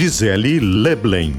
[0.00, 1.34] Gisele Leblen.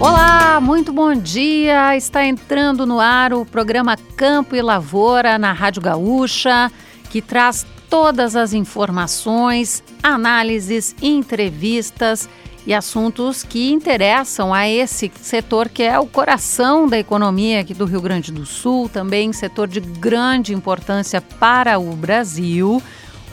[0.00, 1.96] Olá, muito bom dia.
[1.96, 6.68] Está entrando no ar o programa Campo e Lavoura na Rádio Gaúcha,
[7.10, 12.28] que traz todas as informações, análises, entrevistas
[12.66, 17.84] e assuntos que interessam a esse setor que é o coração da economia aqui do
[17.84, 22.82] Rio Grande do Sul, também setor de grande importância para o Brasil.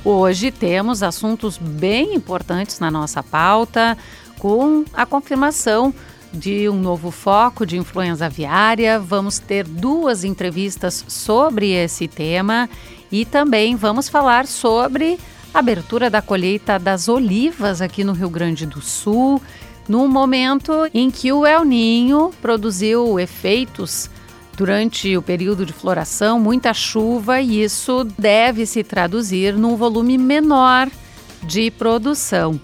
[0.03, 3.97] Hoje temos assuntos bem importantes na nossa pauta,
[4.37, 5.93] com a confirmação
[6.31, 8.97] de um novo foco de influenza aviária.
[8.97, 12.69] Vamos ter duas entrevistas sobre esse tema
[13.11, 15.19] e também vamos falar sobre
[15.53, 19.41] a abertura da colheita das olivas aqui no Rio Grande do Sul,
[19.87, 24.09] num momento em que o El Ninho produziu efeitos
[24.59, 30.89] durante o período de floração, muita chuva, e isso deve se traduzir num volume menor
[31.41, 32.59] de produção.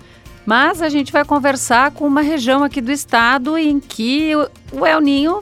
[0.45, 4.33] Mas a gente vai conversar com uma região aqui do estado em que
[4.73, 5.39] o El Ninho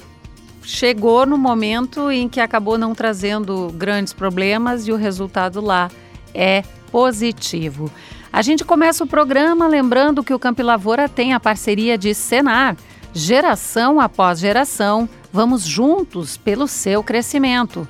[0.61, 5.89] chegou no momento em que acabou não trazendo grandes problemas e o resultado lá
[6.35, 7.91] é positivo.
[8.31, 12.77] A gente começa o programa lembrando que o Campo Lavoura tem a parceria de Senar,
[13.11, 17.87] geração após geração Vamos juntos pelo seu crescimento.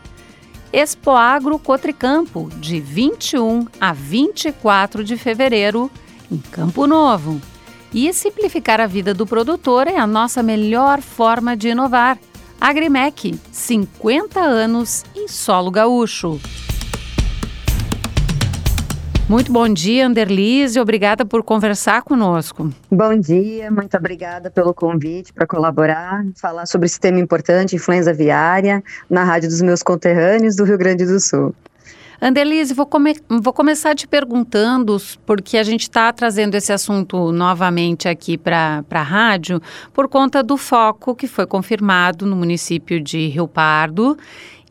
[0.71, 5.91] Expoagro Cotricampo, de 21 a 24 de fevereiro,
[6.31, 7.41] em Campo Novo.
[7.93, 12.17] E simplificar a vida do produtor é a nossa melhor forma de inovar.
[12.61, 16.39] Agrimec, 50 anos em solo gaúcho.
[19.29, 20.79] Muito bom dia, Anderlise.
[20.79, 22.69] Obrigada por conversar conosco.
[22.91, 28.83] Bom dia, muito obrigada pelo convite para colaborar, falar sobre esse tema importante, influenza aviária,
[29.09, 31.55] na rádio dos meus conterrâneos do Rio Grande do Sul.
[32.25, 38.07] Anderlise, vou, come vou começar te perguntando, porque a gente está trazendo esse assunto novamente
[38.07, 39.61] aqui para a rádio,
[39.93, 44.17] por conta do foco que foi confirmado no município de Rio Pardo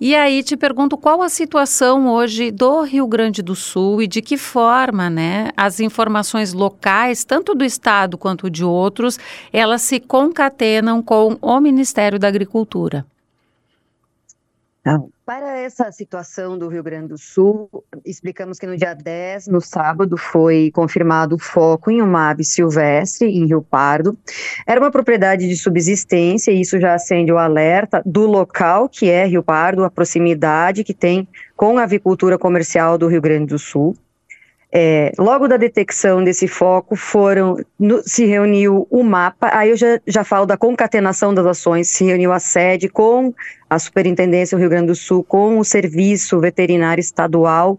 [0.00, 4.22] e aí te pergunto qual a situação hoje do Rio Grande do Sul e de
[4.22, 9.16] que forma, né, as informações locais, tanto do estado quanto de outros,
[9.52, 13.06] elas se concatenam com o Ministério da Agricultura.
[14.82, 17.70] Então, para essa situação do Rio Grande do Sul,
[18.04, 23.28] explicamos que no dia 10, no sábado, foi confirmado o foco em uma ave silvestre
[23.28, 24.18] em Rio Pardo.
[24.66, 29.24] Era uma propriedade de subsistência e isso já acende o alerta do local, que é
[29.24, 33.94] Rio Pardo, a proximidade que tem com a avicultura comercial do Rio Grande do Sul.
[34.74, 40.00] É, logo da detecção desse foco, foram no, se reuniu o mapa, aí eu já,
[40.06, 43.34] já falo da concatenação das ações, se reuniu a sede com
[43.68, 47.78] a Superintendência do Rio Grande do Sul, com o Serviço Veterinário Estadual,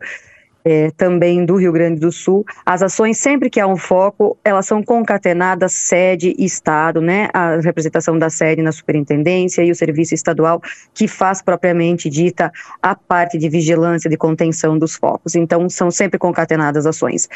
[0.65, 2.45] é, também do Rio Grande do Sul.
[2.65, 7.29] As ações, sempre que há um foco, elas são concatenadas sede e estado, né?
[7.33, 10.61] A representação da sede na superintendência e o serviço estadual
[10.93, 15.35] que faz propriamente dita a parte de vigilância de contenção dos focos.
[15.35, 17.27] Então, são sempre concatenadas ações.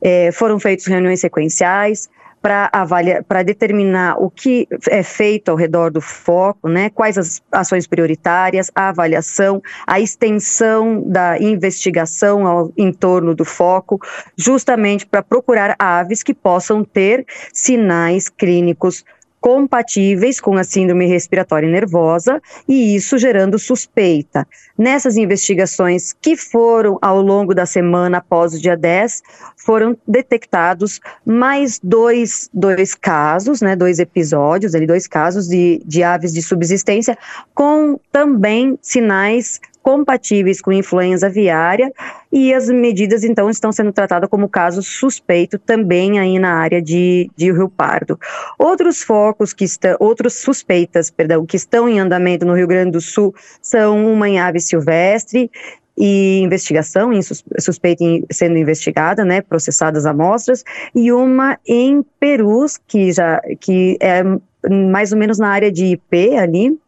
[0.00, 2.08] É, foram feitas reuniões sequenciais,
[2.42, 6.90] para avaliar, para determinar o que é feito ao redor do foco, né?
[6.90, 14.00] Quais as ações prioritárias, a avaliação, a extensão da investigação ao, em torno do foco,
[14.36, 19.04] justamente para procurar aves que possam ter sinais clínicos
[19.42, 24.46] compatíveis com a síndrome respiratória nervosa e isso gerando suspeita.
[24.78, 29.20] Nessas investigações que foram ao longo da semana após o dia 10,
[29.56, 36.32] foram detectados mais dois, dois casos, né, dois episódios, ali, dois casos de, de aves
[36.32, 37.18] de subsistência
[37.52, 41.92] com também sinais compatíveis com influenza aviária
[42.32, 47.30] e as medidas então estão sendo tratadas como caso suspeito também aí na área de,
[47.36, 48.18] de Rio Pardo.
[48.58, 53.00] Outros focos que estão, outros suspeitas, perdão, que estão em andamento no Rio Grande do
[53.00, 55.50] Sul são uma em ave silvestre
[55.96, 60.64] e investigação, em suspeita sendo investigada, né, processadas amostras,
[60.94, 64.22] e uma em Perus, que já que é
[64.68, 66.78] mais ou menos na área de IP ali,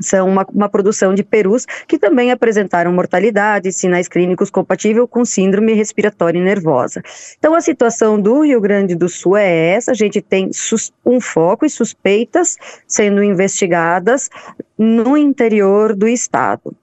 [0.00, 5.72] são uma, uma, produção de perus que também apresentaram mortalidade sinais clínicos compatível com síndrome
[5.72, 7.02] respiratória nervosa.
[7.38, 10.50] Então, a situação do Rio Grande do Sul é essa: a gente tem
[11.04, 12.56] um foco e suspeitas
[12.86, 14.28] sendo investigadas
[14.78, 16.74] no interior do estado.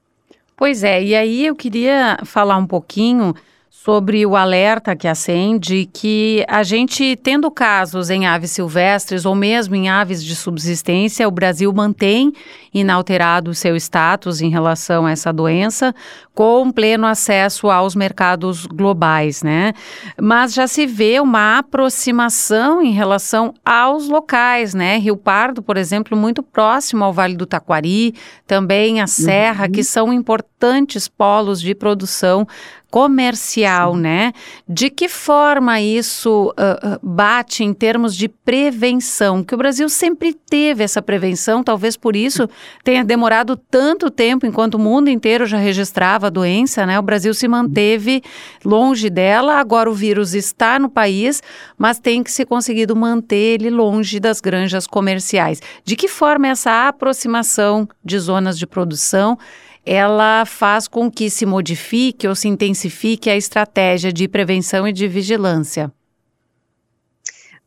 [0.56, 3.34] Pois é, e aí eu queria falar um pouquinho
[3.84, 9.76] sobre o alerta que acende que a gente, tendo casos em aves silvestres ou mesmo
[9.76, 12.32] em aves de subsistência, o Brasil mantém
[12.74, 15.94] inalterado o seu status em relação a essa doença,
[16.34, 19.72] com pleno acesso aos mercados globais, né?
[20.20, 24.98] Mas já se vê uma aproximação em relação aos locais, né?
[24.98, 28.14] Rio Pardo, por exemplo, muito próximo ao Vale do Taquari,
[28.46, 29.72] também a Serra, uhum.
[29.72, 32.46] que são importantes polos de produção
[32.90, 34.00] comercial, Sim.
[34.00, 34.32] né?
[34.66, 39.44] De que forma isso uh, bate em termos de prevenção?
[39.44, 42.48] Que o Brasil sempre teve essa prevenção, talvez por isso
[42.82, 46.98] tenha demorado tanto tempo enquanto o mundo inteiro já registrava a doença, né?
[46.98, 48.22] O Brasil se manteve
[48.64, 51.42] longe dela, agora o vírus está no país,
[51.76, 55.60] mas tem que se conseguido manter ele longe das granjas comerciais.
[55.84, 59.38] De que forma essa aproximação de zonas de produção
[59.88, 65.08] ela faz com que se modifique ou se intensifique a estratégia de prevenção e de
[65.08, 65.90] vigilância?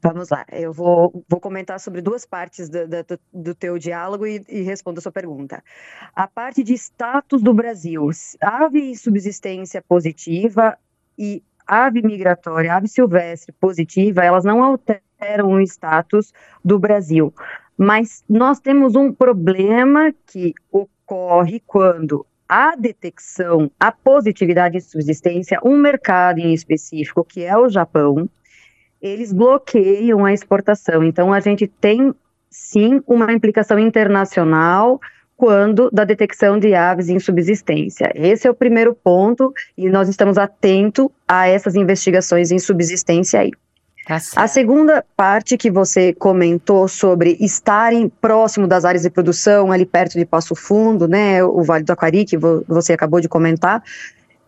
[0.04, 4.44] Vamos lá, eu vou, vou comentar sobre duas partes do, do, do teu diálogo e,
[4.50, 5.64] e respondo a sua pergunta.
[6.16, 8.10] A parte de status do Brasil,
[8.40, 10.78] ave subsistência positiva
[11.18, 16.34] e ave migratória, ave silvestre positiva, elas não alteram o status
[16.66, 17.34] do Brasil.
[17.78, 25.60] Mas nós temos um problema que o ocorre quando a detecção, a positividade de subsistência,
[25.64, 28.30] um mercado em específico, que é o Japão,
[29.02, 31.04] eles bloqueiam a exportação.
[31.04, 32.14] Então, a gente tem,
[32.50, 35.00] sim, uma implicação internacional
[35.36, 38.12] quando da detecção de aves em subsistência.
[38.16, 43.52] Esse é o primeiro ponto e nós estamos atentos a essas investigações em subsistência aí.
[44.06, 49.86] Tá a segunda parte que você comentou sobre estarem próximo das áreas de produção, ali
[49.86, 53.84] perto de Passo Fundo, né, o Vale do Aquari, que vo você acabou de comentar,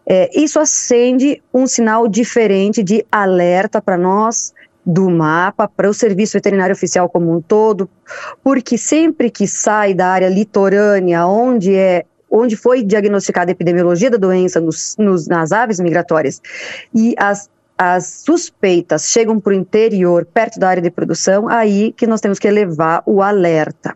[0.05, 4.53] é, isso acende um sinal diferente de alerta para nós
[4.85, 7.89] do mapa, para o Serviço Veterinário Oficial como um todo,
[8.43, 14.17] porque sempre que sai da área litorânea, onde é onde foi diagnosticada a epidemiologia da
[14.17, 16.41] doença nos, nos, nas aves migratórias,
[16.91, 17.47] e as
[17.77, 22.39] as suspeitas chegam para o interior, perto da área de produção, aí que nós temos
[22.39, 23.95] que elevar o alerta.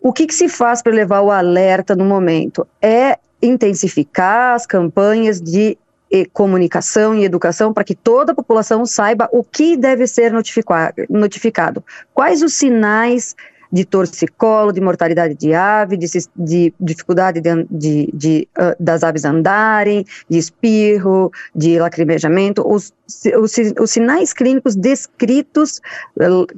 [0.00, 2.66] O que, que se faz para levar o alerta no momento?
[2.80, 5.76] É intensificar as campanhas de
[6.10, 11.84] eh, comunicação e educação para que toda a população saiba o que deve ser notificado,
[12.14, 13.36] quais os sinais
[13.70, 16.06] de torcicolo, de mortalidade de ave, de,
[16.36, 22.92] de dificuldade de, de, de uh, das aves andarem, de espirro, de lacrimejamento, os,
[23.38, 25.80] os, os sinais clínicos descritos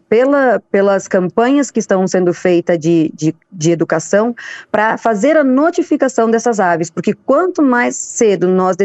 [0.09, 4.35] pela, pelas campanhas que estão sendo feitas de, de, de educação
[4.71, 8.77] para fazer a notificação dessas aves, porque quanto mais cedo nós,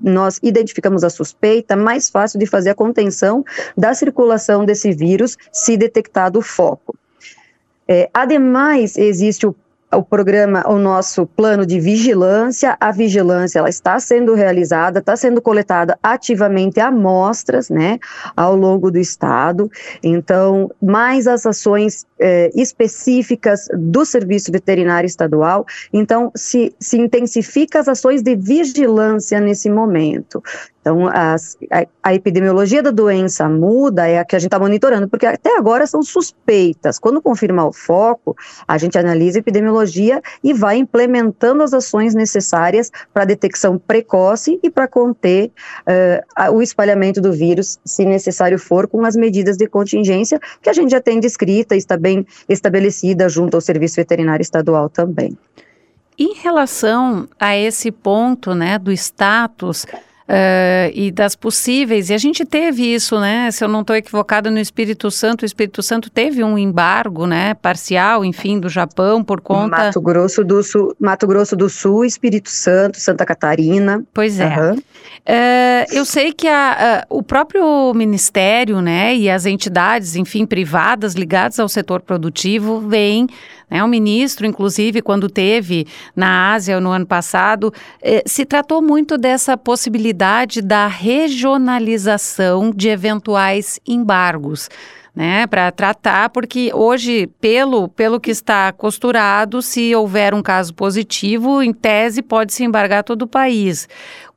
[0.00, 3.44] nós identificamos a suspeita, mais fácil de fazer a contenção
[3.76, 6.96] da circulação desse vírus se detectado o foco.
[7.86, 9.54] É, ademais, existe o
[9.96, 15.40] o programa, o nosso plano de vigilância, a vigilância ela está sendo realizada, está sendo
[15.40, 17.98] coletada ativamente amostras, né,
[18.36, 19.70] ao longo do estado.
[20.02, 25.66] Então, mais as ações é, específicas do Serviço Veterinário Estadual.
[25.92, 30.42] Então, se, se intensifica as ações de vigilância nesse momento.
[30.80, 35.08] Então, as, a, a, epidemiologia da doença muda, é a que a gente está monitorando,
[35.08, 36.98] porque até agora são suspeitas.
[36.98, 38.36] Quando confirmar o foco,
[38.68, 44.70] a gente analisa a epidemiologia e vai implementando as ações necessárias para detecção precoce e
[44.70, 45.50] para conter
[45.88, 50.74] uh, o espalhamento do vírus, se necessário for, com as medidas de contingência que a
[50.74, 52.13] gente já tem descrita está bem
[52.48, 55.36] estabelecida junto ao Serviço Veterinário Estadual também.
[56.18, 59.84] Em relação a esse ponto, né, do status
[60.26, 63.50] Uh, e das possíveis, e a gente teve isso, né?
[63.50, 67.52] Se eu não estou equivocada, no Espírito Santo, o Espírito Santo teve um embargo, né?
[67.52, 69.76] Parcial, enfim, do Japão por conta.
[69.76, 74.02] Mato Grosso do Sul, Mato Grosso do Sul, Espírito Santo, Santa Catarina.
[74.14, 74.46] Pois é.
[74.46, 74.76] Uhum.
[74.76, 81.58] Uh, eu sei que a, o próprio Ministério, né, e as entidades, enfim, privadas ligadas
[81.58, 83.26] ao setor produtivo, vêm
[83.74, 83.82] né?
[83.82, 89.56] O ministro, inclusive, quando teve na Ásia no ano passado, eh, se tratou muito dessa
[89.56, 94.70] possibilidade da regionalização de eventuais embargos.
[95.16, 101.62] Né, para tratar, porque hoje, pelo, pelo que está costurado, se houver um caso positivo,
[101.62, 103.88] em tese pode se embargar todo o país.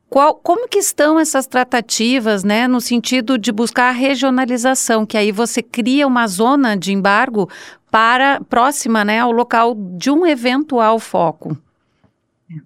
[0.09, 5.33] Qual, como que estão essas tratativas, né, no sentido de buscar a regionalização, que aí
[5.33, 7.49] você cria uma zona de embargo
[7.89, 11.57] para próxima, né, ao local de um eventual foco?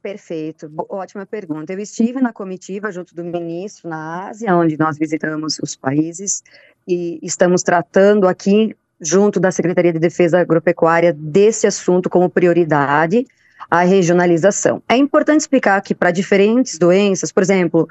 [0.02, 1.74] Perfeito, ótima pergunta.
[1.74, 6.44] Eu estive na comitiva junto do ministro na Ásia, onde nós visitamos os países
[6.88, 13.26] e estamos tratando aqui, junto da Secretaria de Defesa Agropecuária, desse assunto como prioridade,
[13.70, 14.84] a regionalização.
[14.88, 17.88] É importante explicar que para diferentes doenças, por exemplo,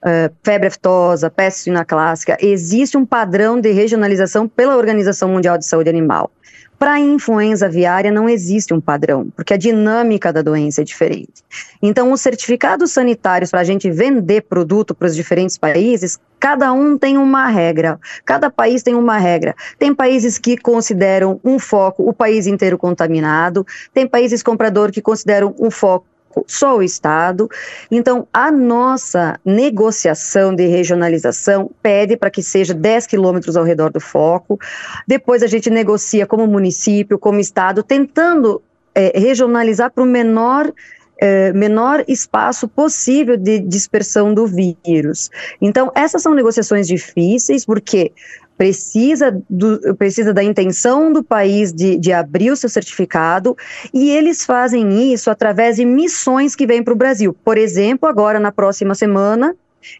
[0.00, 5.66] uh, febre aftosa, peste suína clássica, existe um padrão de regionalização pela Organização Mundial de
[5.66, 6.30] Saúde Animal.
[6.84, 11.42] Para a influenza aviária não existe um padrão, porque a dinâmica da doença é diferente.
[11.80, 16.98] Então, os certificados sanitários para a gente vender produto para os diferentes países, cada um
[16.98, 19.56] tem uma regra, cada país tem uma regra.
[19.78, 25.54] Tem países que consideram um foco o país inteiro contaminado, tem países comprador que consideram
[25.58, 26.04] um foco
[26.46, 27.48] só o Estado.
[27.90, 34.00] Então, a nossa negociação de regionalização pede para que seja 10 quilômetros ao redor do
[34.00, 34.58] foco.
[35.06, 38.62] Depois a gente negocia como município, como Estado, tentando
[38.94, 40.72] é, regionalizar para o menor
[41.16, 45.30] é, menor espaço possível de dispersão do vírus.
[45.60, 48.12] Então, essas são negociações difíceis, porque
[48.56, 53.56] precisa, do, precisa da intenção do país de, de abrir o seu certificado,
[53.92, 57.36] e eles fazem isso através de missões que vêm para o Brasil.
[57.44, 59.54] Por exemplo, agora na próxima semana,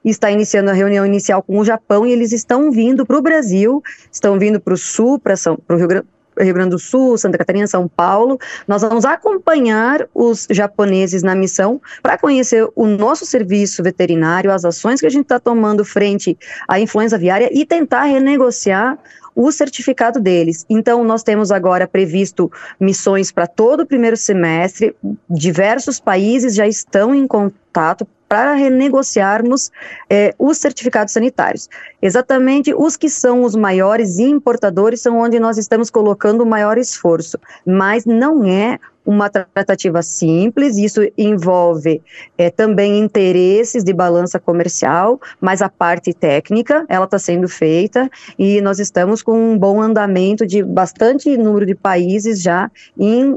[0.04, 3.82] está iniciando a reunião inicial com o Japão e eles estão vindo para o Brasil,
[4.10, 5.34] estão vindo para o sul, para
[5.68, 8.38] o Rio Grande Rio Grande do Sul, Santa Catarina, São Paulo.
[8.66, 15.00] Nós vamos acompanhar os japoneses na missão para conhecer o nosso serviço veterinário, as ações
[15.00, 16.36] que a gente está tomando frente
[16.68, 18.98] à influenza aviária e tentar renegociar
[19.34, 20.64] o certificado deles.
[20.70, 24.94] Então, nós temos agora previsto missões para todo o primeiro semestre,
[25.28, 29.70] diversos países já estão em contato para renegociarmos
[30.10, 31.70] é, os certificados sanitários.
[32.02, 37.38] Exatamente os que são os maiores importadores são onde nós estamos colocando o maior esforço,
[37.64, 42.02] mas não é uma tratativa simples, isso envolve
[42.36, 48.60] é, também interesses de balança comercial, mas a parte técnica, ela está sendo feita e
[48.62, 53.36] nós estamos com um bom andamento de bastante número de países já em,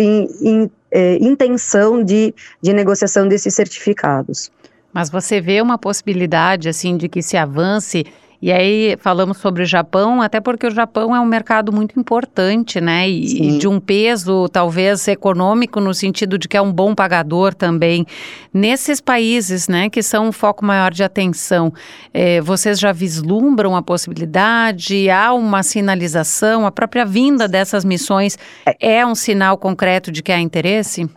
[0.00, 4.50] em, em é, intenção de, de negociação desses certificados.
[4.92, 8.04] Mas você vê uma possibilidade, assim, de que se avance
[8.42, 12.80] e aí falamos sobre o Japão, até porque o Japão é um mercado muito importante,
[12.80, 13.08] né?
[13.08, 18.06] E, de um peso talvez econômico no sentido de que é um bom pagador também.
[18.52, 21.72] Nesses países, né, que são um foco maior de atenção,
[22.14, 25.10] eh, vocês já vislumbram a possibilidade?
[25.10, 26.66] Há uma sinalização?
[26.66, 31.08] A própria vinda dessas missões é, é um sinal concreto de que há interesse?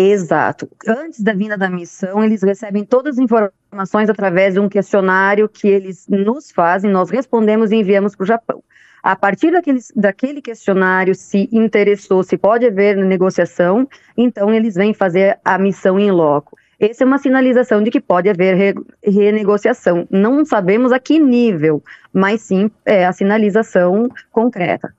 [0.00, 0.68] Exato.
[0.86, 5.68] Antes da vinda da missão, eles recebem todas as informações através de um questionário que
[5.68, 8.64] eles nos fazem, nós respondemos e enviamos para o Japão.
[9.02, 15.38] A partir daquele, daquele questionário, se interessou, se pode haver negociação, então eles vêm fazer
[15.44, 16.56] a missão em loco.
[16.78, 20.06] Essa é uma sinalização de que pode haver re, renegociação.
[20.10, 24.94] Não sabemos a que nível, mas sim é a sinalização concreta.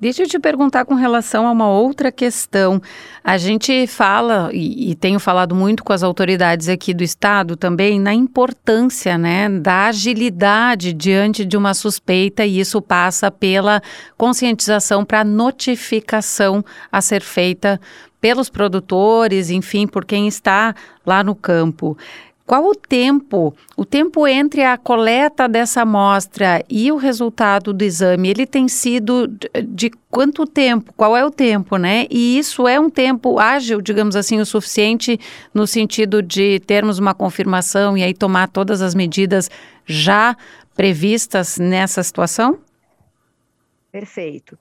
[0.00, 2.80] Deixa eu te perguntar com relação a uma outra questão.
[3.24, 7.98] A gente fala, e, e, tenho falado muito com as autoridades aqui do Estado também,
[7.98, 13.82] na importância né, da agilidade diante de uma suspeita, e isso passa pela
[14.16, 17.80] conscientização para notificação a ser feita
[18.20, 21.98] pelos produtores, enfim, por quem está lá no campo.
[22.48, 28.30] Qual o tempo, o tempo entre a coleta dessa amostra e o resultado do exame?
[28.30, 29.28] Ele tem sido
[29.66, 30.90] de quanto tempo?
[30.96, 32.06] Qual é o tempo, né?
[32.08, 35.20] E isso é um tempo ágil, digamos assim, o suficiente
[35.52, 39.50] no sentido de termos uma confirmação e aí tomar todas as medidas
[39.84, 40.34] já
[40.74, 42.58] previstas nessa situação?
[43.92, 44.58] Perfeito.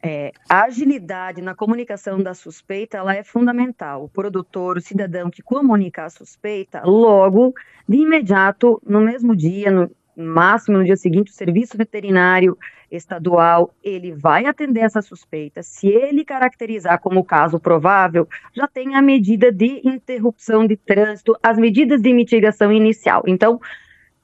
[0.00, 4.04] É, a agilidade na comunicação da suspeita ela é fundamental.
[4.04, 7.52] O produtor, o cidadão que comunica a suspeita, logo,
[7.88, 12.56] de imediato, no mesmo dia, no máximo no dia seguinte, o serviço veterinário
[12.90, 15.62] estadual, ele vai atender essa suspeita.
[15.62, 21.58] Se ele caracterizar como caso provável, já tem a medida de interrupção de trânsito, as
[21.58, 23.22] medidas de mitigação inicial.
[23.26, 23.60] Então,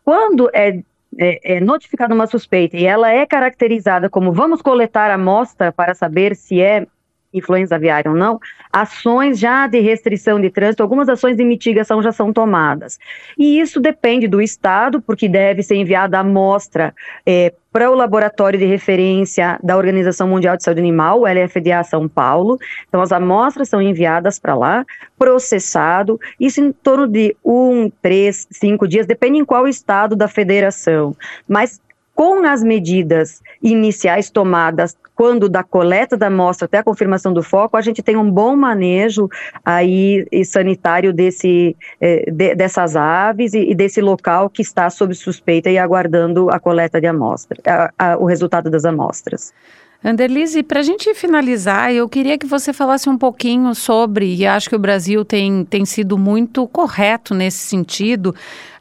[0.04, 0.83] quando é
[1.18, 6.35] é, é notificada uma suspeita e ela é caracterizada como vamos coletar amostra para saber
[6.37, 6.87] se é
[7.35, 8.38] influenza aviária ou não,
[8.73, 12.99] ações já de restrição de trânsito, algumas ações de mitigação já são tomadas.
[13.37, 16.94] E isso depende do Estado, porque deve ser enviada a amostra
[17.26, 22.57] é, para o laboratório de referência da Organização Mundial de Saúde Animal, LFDA São Paulo.
[22.88, 24.87] Então, as amostras são enviadas para lá,
[25.19, 31.16] processado, isso em torno de um, três, cinco dias, depende em qual estado da federação.
[31.49, 31.81] Mas
[32.14, 37.76] com as medidas iniciais tomadas quando da coleta da amostra até a confirmação do foco,
[37.76, 39.28] a gente tem um bom manejo
[39.64, 45.71] aí sanitário desse, eh, de, dessas aves e, e, desse local que está sob suspeita
[45.71, 49.52] e aguardando a coleta de amostra, a, a, o resultado das amostras.
[50.06, 54.68] Anderlise, para a gente finalizar, eu queria que você falasse um pouquinho sobre, e acho
[54.68, 58.35] que o Brasil tem, tem sido muito correto nesse sentido,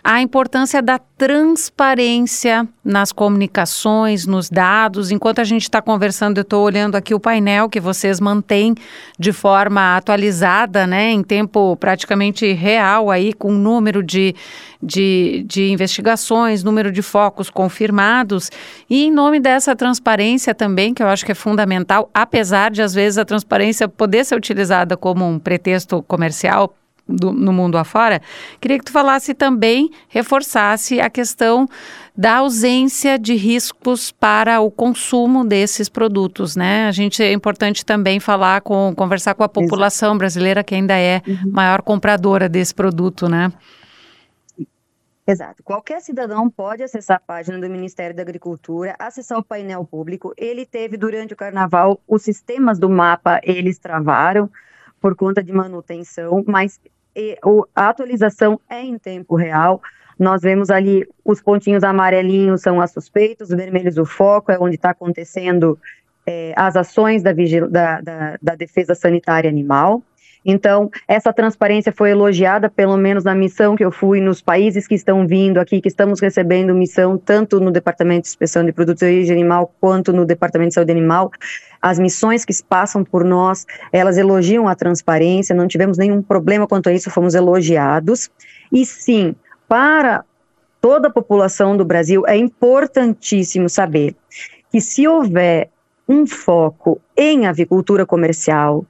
[0.04, 5.12] a importância da transparência nas comunicações, nos dados.
[5.12, 8.76] Enquanto a gente está conversando, eu estou olhando aqui o painel que vocês mantêm
[9.18, 14.36] de forma atualizada, né, em tempo praticamente real, aí com número de,
[14.82, 18.52] de, de investigações, número de focos confirmados.
[18.90, 22.94] E em nome dessa transparência também, que eu acho que é fundamental, apesar de às
[22.94, 26.76] vezes a transparência poder ser utilizada como um pretexto comercial
[27.08, 28.22] do, no mundo afora,
[28.60, 31.68] queria que tu falasse também, reforçasse a questão
[32.16, 36.88] da ausência de riscos para o consumo desses produtos, né?
[36.88, 40.20] A gente é importante também falar com, conversar com a população Exato.
[40.20, 41.52] brasileira que ainda é uhum.
[41.52, 43.52] maior compradora desse produto, né?
[45.26, 45.64] Exato.
[45.64, 50.34] Qualquer cidadão pode acessar a página do Ministério da Agricultura, acessar o painel público.
[50.38, 54.52] Ele teve durante o carnaval os sistemas do mapa, eles travaram
[55.00, 56.80] por conta de manutenção, mas
[57.16, 57.38] e,
[57.76, 59.82] a atualização é em tempo real.
[60.18, 64.76] Nós vemos ali os pontinhos amarelinhos são as suspeitos, os vermelhos o foco, é onde
[64.76, 65.78] está acontecendo
[66.26, 70.02] é, as ações da, da, da, da defesa sanitária animal.
[70.46, 74.96] Então, essa transparência foi elogiada, pelo menos na missão que eu fui, nos países que
[74.96, 79.06] estão vindo aqui, que estamos recebendo missão, tanto no Departamento de Inspeção de Produtos de
[79.06, 81.32] Origem Animal, quanto no Departamento de Saúde Animal.
[81.84, 86.88] As missões que passam por nós, elas elogiam a transparência, não tivemos nenhum problema quanto
[86.88, 88.32] a isso, fomos elogiados.
[88.72, 89.36] E sim,
[89.68, 90.24] para
[90.80, 94.16] toda a população do Brasil, é importantíssimo saber
[94.72, 95.70] que se houver
[96.08, 98.86] um foco em avicultura comercial,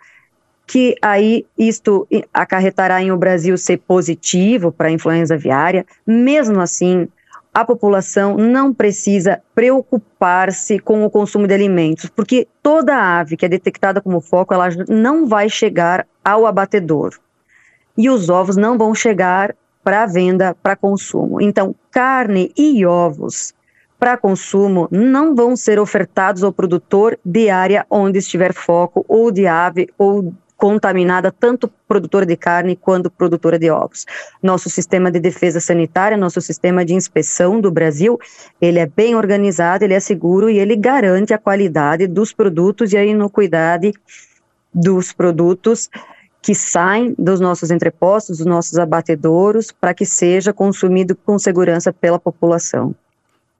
[0.67, 5.83] que aí isto acarretará em o Brasil ser positivo para a influenza aviária.
[6.05, 7.07] Mesmo assim,
[7.53, 13.49] a população não precisa preocupar-se com o consumo de alimentos, porque toda ave que é
[13.49, 17.19] detectada como foco, ela não vai chegar ao abatedor.
[17.95, 21.39] E os ovos não vão chegar para venda, para consumo.
[21.39, 23.53] Então, carne e ovos
[23.99, 29.45] para consumo não vão ser ofertados ao produtor de área onde estiver foco, ou de
[29.45, 34.05] ave, ou contaminada, tanto produtora de carne quanto produtora de ovos.
[34.41, 38.19] Nosso sistema de defesa sanitária, nosso sistema de inspeção do Brasil,
[38.61, 42.97] ele é bem organizado, ele é seguro e ele garante a qualidade dos produtos e
[42.97, 43.93] a inocuidade
[44.73, 45.89] dos produtos
[46.41, 52.19] que saem dos nossos entrepostos, dos nossos abatedouros, para que seja consumido com segurança pela
[52.19, 52.93] população.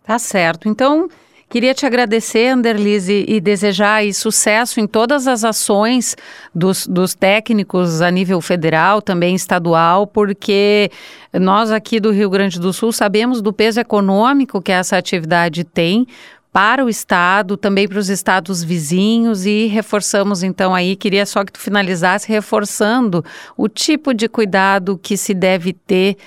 [0.04, 0.68] Tá certo.
[0.68, 1.10] Então,
[1.54, 6.18] Queria te agradecer, Anderlise, e desejar aí, sucesso em todas as ações
[6.52, 10.90] dos, dos técnicos a nível federal, também estadual, porque
[11.32, 16.08] nós aqui do Rio Grande do Sul sabemos do peso econômico que essa atividade tem
[16.52, 21.52] para o estado, também para os estados vizinhos e reforçamos então aí, queria só que
[21.52, 23.24] tu finalizasse reforçando
[23.56, 26.18] o tipo de cuidado que se deve ter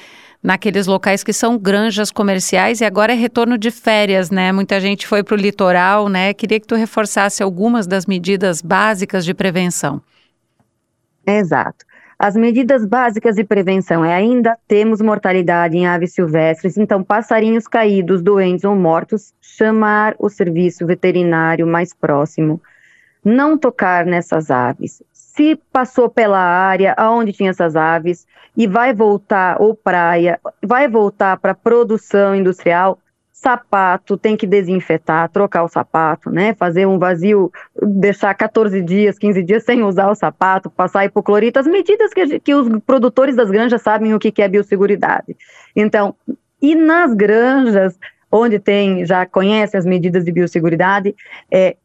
[0.42, 4.52] naqueles locais que são granjas comerciais e agora é retorno de férias, né?
[4.52, 6.32] Muita gente foi para o litoral, né?
[6.34, 10.00] Queria que tu reforçasse algumas das medidas básicas de prevenção.
[11.26, 11.84] Exato.
[12.18, 18.22] As medidas básicas de prevenção é ainda temos mortalidade em aves silvestres, então passarinhos caídos,
[18.22, 22.60] doentes ou mortos, chamar o serviço veterinário mais próximo,
[23.22, 25.02] não tocar nessas aves,
[25.36, 31.36] se passou pela área aonde tinha essas aves e vai voltar, ou praia, vai voltar
[31.36, 32.98] para produção industrial,
[33.30, 36.54] sapato tem que desinfetar, trocar o sapato, né?
[36.54, 41.66] Fazer um vazio, deixar 14 dias, 15 dias sem usar o sapato, passar hipoclorito, as
[41.66, 45.36] medidas que, que os produtores das granjas sabem o que, que é biosseguridade.
[45.76, 46.14] Então,
[46.62, 47.98] e nas granjas,
[48.32, 51.14] onde tem, já conhece as medidas de biosseguridade,
[51.50, 51.76] é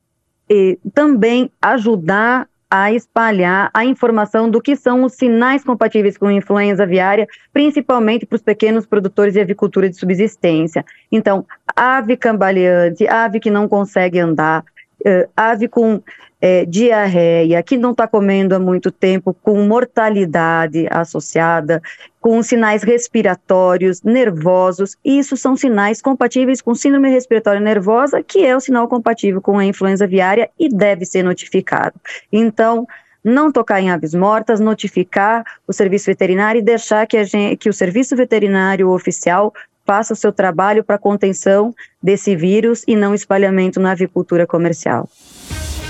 [0.94, 7.28] também ajudar a espalhar a informação do que são os sinais compatíveis com influenza aviária,
[7.52, 10.86] principalmente para os pequenos produtores de avicultura de subsistência.
[11.12, 14.64] Então, ave cambaleante, ave que não consegue andar,
[15.06, 16.02] uh, ave com
[16.42, 21.82] é, diarreia, que não está comendo há muito tempo, com mortalidade associada,
[22.20, 28.60] com sinais respiratórios, nervosos, isso são sinais compatíveis com síndrome respiratória nervosa, que é o
[28.60, 31.96] sinal compatível com a influenza aviária e deve ser notificado.
[32.32, 32.88] Então,
[33.24, 37.74] não tocar em aves mortas, notificar o serviço veterinário e deixar que, gente, que o
[37.74, 39.54] serviço veterinário oficial
[39.86, 45.10] faça o seu trabalho para contenção desse vírus e não espalhamento na avicultura comercial.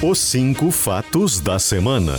[0.01, 2.15] Os cinco fatos da semana.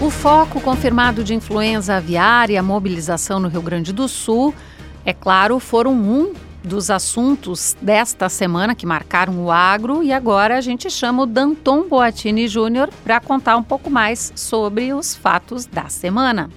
[0.00, 4.54] O foco confirmado de influenza aviária e a mobilização no Rio Grande do Sul,
[5.04, 6.32] é claro, foram um
[6.64, 11.88] dos assuntos desta semana que marcaram o agro e agora a gente chama o Danton
[11.88, 16.48] Boatini Júnior para contar um pouco mais sobre os fatos da semana.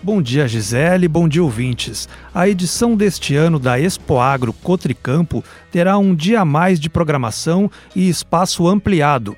[0.00, 2.08] Bom dia, Gisele, bom dia, ouvintes.
[2.32, 7.68] A edição deste ano da Expo Agro Cotricampo terá um dia a mais de programação
[7.96, 9.36] e espaço ampliado.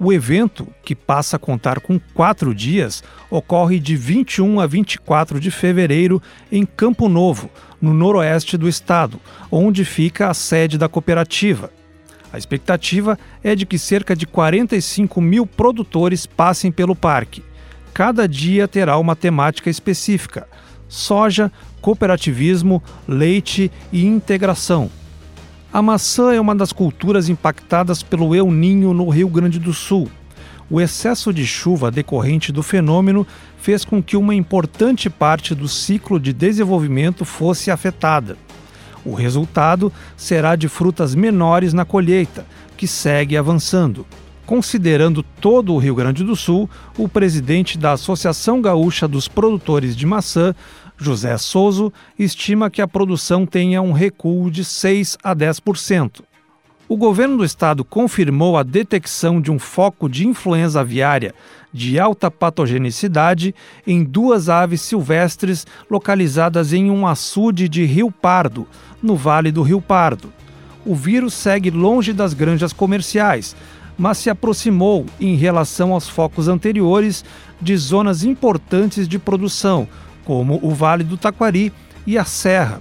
[0.00, 5.48] O evento, que passa a contar com quatro dias, ocorre de 21 a 24 de
[5.48, 6.20] fevereiro
[6.50, 7.48] em Campo Novo,
[7.80, 11.70] no noroeste do estado, onde fica a sede da cooperativa.
[12.32, 17.44] A expectativa é de que cerca de 45 mil produtores passem pelo parque
[18.00, 20.48] cada dia terá uma temática específica:
[20.88, 24.90] soja, cooperativismo, leite e integração.
[25.70, 30.10] A maçã é uma das culturas impactadas pelo El Ninho no Rio Grande do Sul.
[30.70, 33.26] O excesso de chuva decorrente do fenômeno
[33.58, 38.38] fez com que uma importante parte do ciclo de desenvolvimento fosse afetada.
[39.04, 42.46] O resultado será de frutas menores na colheita,
[42.78, 44.06] que segue avançando.
[44.50, 50.04] Considerando todo o Rio Grande do Sul, o presidente da Associação Gaúcha dos Produtores de
[50.04, 50.52] Maçã,
[50.98, 56.22] José Souza, estima que a produção tenha um recuo de 6 a 10%.
[56.88, 61.32] O governo do estado confirmou a detecção de um foco de influenza aviária
[61.72, 63.54] de alta patogenicidade
[63.86, 68.66] em duas aves silvestres localizadas em um açude de Rio Pardo,
[69.00, 70.32] no Vale do Rio Pardo.
[70.84, 73.54] O vírus segue longe das granjas comerciais,
[74.00, 77.22] mas se aproximou em relação aos focos anteriores
[77.60, 79.86] de zonas importantes de produção,
[80.24, 81.70] como o Vale do Taquari
[82.06, 82.80] e a Serra.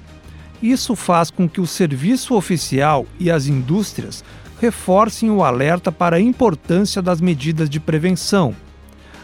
[0.64, 4.24] Isso faz com que o serviço oficial e as indústrias
[4.62, 8.56] reforcem o alerta para a importância das medidas de prevenção.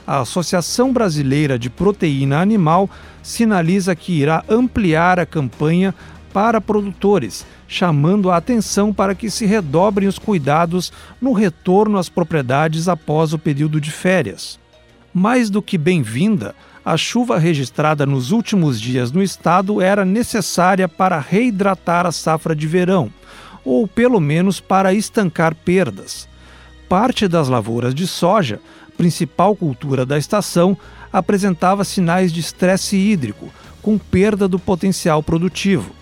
[0.05, 2.89] A Associação Brasileira de Proteína Animal
[3.23, 5.95] sinaliza que irá ampliar a campanha
[6.35, 12.89] para produtores, chamando a atenção para que se redobrem os cuidados no retorno às propriedades
[12.89, 14.59] após o período de férias.
[15.13, 21.19] Mais do que bem-vinda, a chuva registrada nos últimos dias no estado era necessária para
[21.19, 23.09] reidratar a safra de verão,
[23.63, 26.27] ou pelo menos para estancar perdas.
[26.89, 28.59] Parte das lavouras de soja,
[28.97, 30.77] principal cultura da estação,
[31.13, 33.49] apresentava sinais de estresse hídrico,
[33.81, 35.95] com perda do potencial produtivo.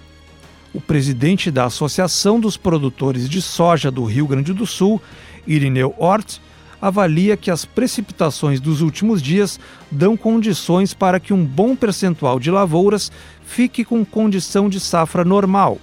[0.73, 4.99] O presidente da Associação dos Produtores de Soja do Rio Grande do Sul,
[5.45, 6.39] Irineu Hort,
[6.81, 9.59] avalia que as precipitações dos últimos dias
[9.91, 13.11] dão condições para que um bom percentual de lavouras
[13.45, 15.77] fique com condição de safra normal.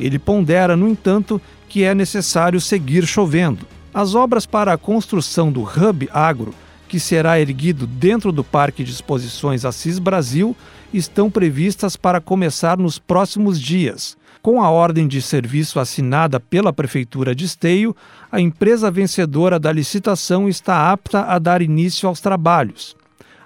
[0.00, 3.66] Ele pondera, no entanto, que é necessário seguir chovendo.
[3.92, 6.54] As obras para a construção do Hub Agro,
[6.88, 10.56] que será erguido dentro do Parque de Exposições Assis Brasil,
[10.92, 14.16] estão previstas para começar nos próximos dias.
[14.42, 17.94] Com a ordem de serviço assinada pela Prefeitura de Esteio,
[18.30, 22.96] a empresa vencedora da licitação está apta a dar início aos trabalhos.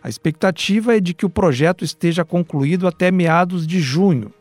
[0.02, 4.32] A expectativa é de que o projeto esteja concluído até meados de junho.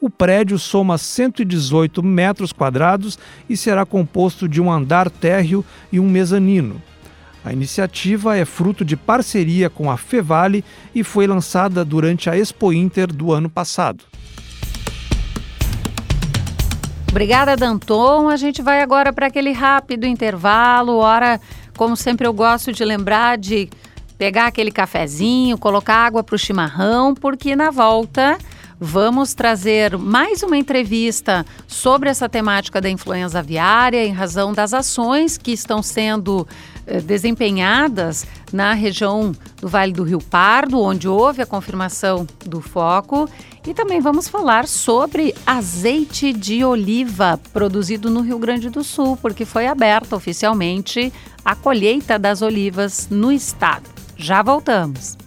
[0.00, 3.16] O prédio soma 118 metros quadrados
[3.48, 6.82] e será composto de um andar térreo e um mezanino.
[7.44, 12.72] A iniciativa é fruto de parceria com a Fevale e foi lançada durante a Expo
[12.72, 14.02] Inter do ano passado.
[17.16, 18.28] Obrigada, Danton.
[18.28, 20.96] A gente vai agora para aquele rápido intervalo.
[20.98, 21.40] Hora,
[21.74, 23.70] como sempre, eu gosto de lembrar de
[24.18, 28.36] pegar aquele cafezinho, colocar água para o chimarrão, porque na volta
[28.78, 35.38] vamos trazer mais uma entrevista sobre essa temática da influenza aviária em razão das ações
[35.38, 36.46] que estão sendo
[37.04, 43.28] desempenhadas na região do Vale do Rio Pardo, onde houve a confirmação do foco.
[43.66, 49.44] E também vamos falar sobre azeite de oliva produzido no Rio Grande do Sul, porque
[49.44, 51.12] foi aberta oficialmente
[51.44, 53.90] a colheita das olivas no estado.
[54.16, 55.25] Já voltamos.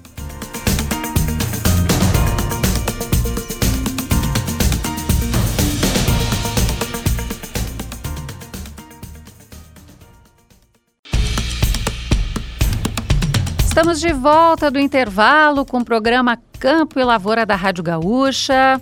[13.80, 18.82] Estamos de volta do intervalo com o programa Campo e Lavoura da Rádio Gaúcha.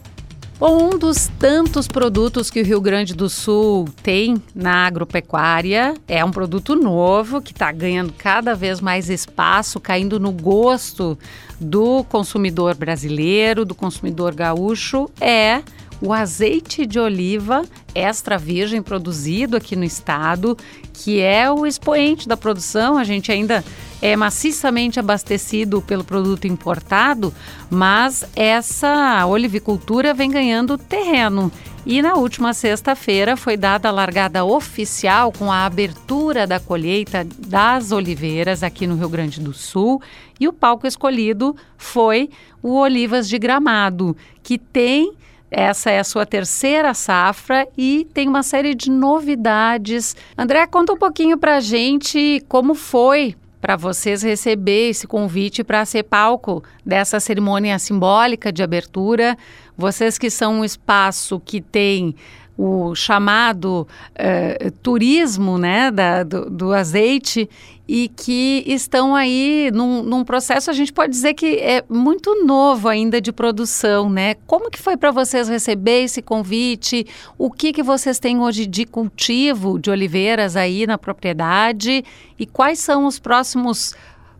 [0.59, 6.31] Um dos tantos produtos que o Rio Grande do Sul tem na agropecuária é um
[6.31, 11.15] produto novo que está ganhando cada vez mais espaço, caindo no gosto
[11.59, 15.61] do consumidor brasileiro, do consumidor gaúcho, é
[16.01, 20.57] o azeite de oliva extra virgem produzido aqui no estado,
[20.93, 22.97] que é o expoente da produção.
[22.97, 23.63] A gente ainda
[24.01, 27.33] é maciçamente abastecido pelo produto importado,
[27.69, 31.51] mas essa olivicultura vem ganhando terreno.
[31.85, 37.93] E na última sexta-feira foi dada a largada oficial com a abertura da colheita das
[37.93, 40.01] oliveiras aqui no Rio Grande do Sul.
[40.37, 42.29] E o palco escolhido foi
[42.61, 45.13] o Olivas de Gramado, que tem
[45.49, 50.15] essa é a sua terceira safra e tem uma série de novidades.
[50.37, 55.83] André, conta um pouquinho para a gente como foi para vocês receber esse convite para
[55.85, 59.37] ser palco dessa cerimônia simbólica de abertura.
[59.75, 62.15] Vocês que são um espaço que tem
[62.57, 67.47] o chamado uh, turismo né, da, do, do, azeite
[67.87, 72.89] e que estão aí num, num, processo, a gente pode dizer que é muito novo
[72.89, 74.35] ainda de produção, né?
[74.45, 77.05] Como que foi para vocês receber esse convite?
[77.37, 82.03] O que, que vocês têm hoje de cultivo de oliveiras aí na propriedade?
[82.37, 83.95] E quais são os próximos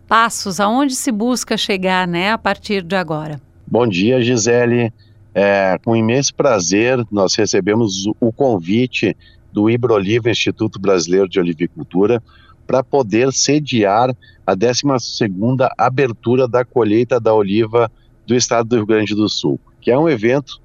[0.08, 0.60] passos?
[0.60, 3.39] Aonde se busca chegar, né, a partir de agora?
[3.65, 4.91] Bom dia, Gisele.
[5.39, 9.15] É, com imenso prazer, nós recebemos o convite
[9.54, 12.23] do Ibroliva, Instituto Brasileiro de Olivicultura,
[12.65, 17.91] para poder sediar a 12ª abertura da colheita da oliva
[18.26, 20.60] do estado do Rio Grande do Sul, que é um evento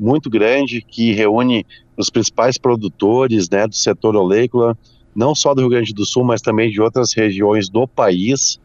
[0.00, 4.78] muito grande que reúne os principais produtores né, do setor oleícola,
[5.14, 8.58] não só do Rio Grande do Sul, mas também de outras regiões do país,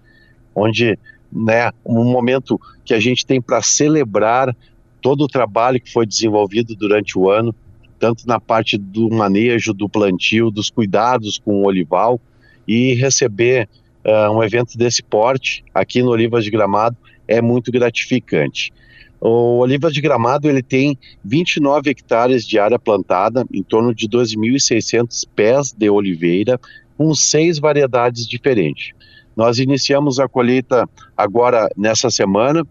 [0.56, 0.98] onde
[1.30, 4.56] né, um momento que a gente tem para celebrar
[5.02, 7.54] todo o trabalho que foi desenvolvido durante o ano,
[8.00, 12.20] tanto na parte do manejo, do plantio, dos cuidados com o olival,
[12.68, 13.68] e receber
[14.06, 16.96] uh, um evento desse porte aqui no Olivas de Gramado
[17.28, 18.72] é muito gratificante.
[19.20, 25.28] O Olivas de Gramado ele tem 29 hectares de área plantada, em torno de 12.600
[25.36, 26.60] pés de oliveira,
[26.98, 28.94] com seis variedades diferentes.
[29.36, 32.66] Nós iniciamos a colheita agora nessa semana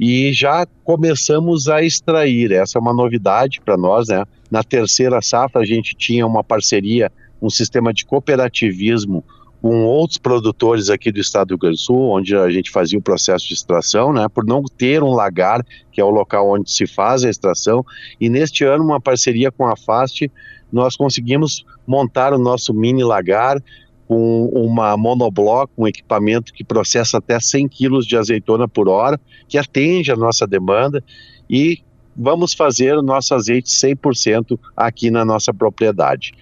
[0.00, 2.52] e já começamos a extrair.
[2.52, 4.24] Essa é uma novidade para nós, né?
[4.50, 9.24] Na terceira safra a gente tinha uma parceria um sistema de cooperativismo
[9.62, 12.98] com outros produtores aqui do estado do Rio Grande do Sul, onde a gente fazia
[12.98, 16.70] o processo de extração, né, por não ter um lagar, que é o local onde
[16.70, 17.84] se faz a extração,
[18.18, 20.30] e neste ano, uma parceria com a FAST,
[20.72, 23.62] nós conseguimos montar o nosso mini lagar
[24.10, 29.56] com uma monobloco, um equipamento que processa até 100 quilos de azeitona por hora, que
[29.56, 31.00] atende a nossa demanda,
[31.48, 31.78] e
[32.16, 36.32] vamos fazer o nosso azeite 100% aqui na nossa propriedade.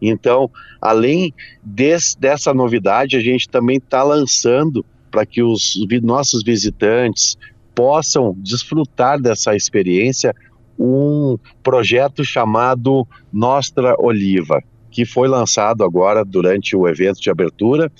[0.00, 1.32] Então, além
[1.62, 7.38] dessa novidade, a gente também está lançando para que os nossos visitantes
[7.72, 10.34] possam desfrutar dessa experiência
[10.76, 14.60] um projeto chamado Nostra Oliva,
[14.92, 17.90] que foi lançado agora durante o evento de abertura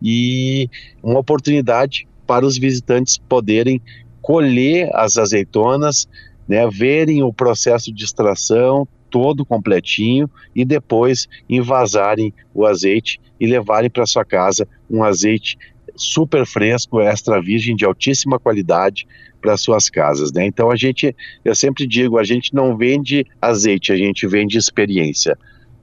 [0.00, 0.70] e
[1.02, 3.82] uma oportunidade para os visitantes poderem
[4.22, 6.08] colher as azeitonas,
[6.46, 13.90] né, verem o processo de extração, todo completinho e depois envasarem o azeite e levarem
[13.90, 15.58] para sua casa um azeite
[15.96, 19.06] super fresco, extra virgem de altíssima qualidade
[19.40, 20.46] para suas casas, né?
[20.46, 25.36] Então a gente, eu sempre digo, a gente não vende azeite, a gente vende experiência.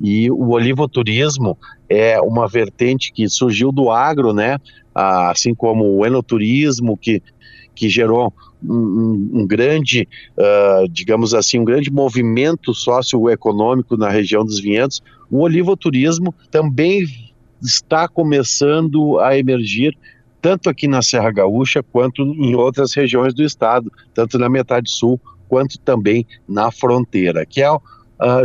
[0.07, 1.57] E o olivoturismo
[1.89, 4.59] é uma vertente que surgiu do agro, né?
[4.93, 7.23] Assim como o enoturismo que
[7.73, 8.31] que gerou
[8.63, 15.41] um, um grande, uh, digamos assim, um grande movimento socioeconômico na região dos vinhedos, o
[15.41, 17.03] olivoturismo também
[17.61, 19.97] está começando a emergir
[20.39, 25.19] tanto aqui na Serra Gaúcha quanto em outras regiões do estado, tanto na metade sul
[25.49, 27.79] quanto também na fronteira, que é uh,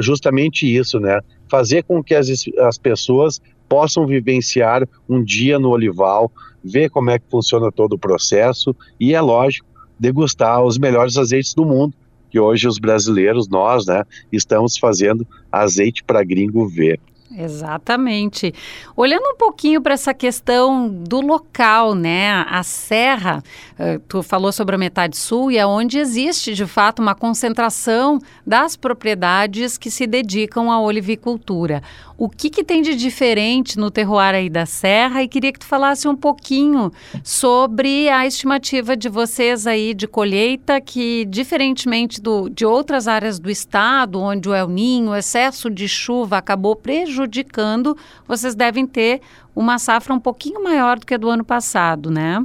[0.00, 1.20] justamente isso, né?
[1.50, 6.30] Fazer com que as, as pessoas possam vivenciar um dia no olival,
[6.62, 9.66] ver como é que funciona todo o processo e, é lógico,
[9.98, 11.94] degustar os melhores azeites do mundo,
[12.30, 17.00] que hoje os brasileiros, nós, né, estamos fazendo azeite para gringo ver.
[17.36, 18.52] Exatamente.
[18.96, 22.44] Olhando um pouquinho para essa questão do local, né?
[22.48, 23.42] A serra,
[23.78, 28.18] uh, tu falou sobre a metade sul e é onde existe de fato uma concentração
[28.44, 31.82] das propriedades que se dedicam à olivicultura.
[32.20, 35.22] O que, que tem de diferente no terroir aí da serra?
[35.22, 36.92] E queria que tu falasse um pouquinho
[37.24, 43.48] sobre a estimativa de vocês aí de colheita, que diferentemente do, de outras áreas do
[43.48, 47.96] estado, onde o El Ninho, o excesso de chuva acabou prejudicando,
[48.28, 49.22] vocês devem ter
[49.56, 52.44] uma safra um pouquinho maior do que a do ano passado, né?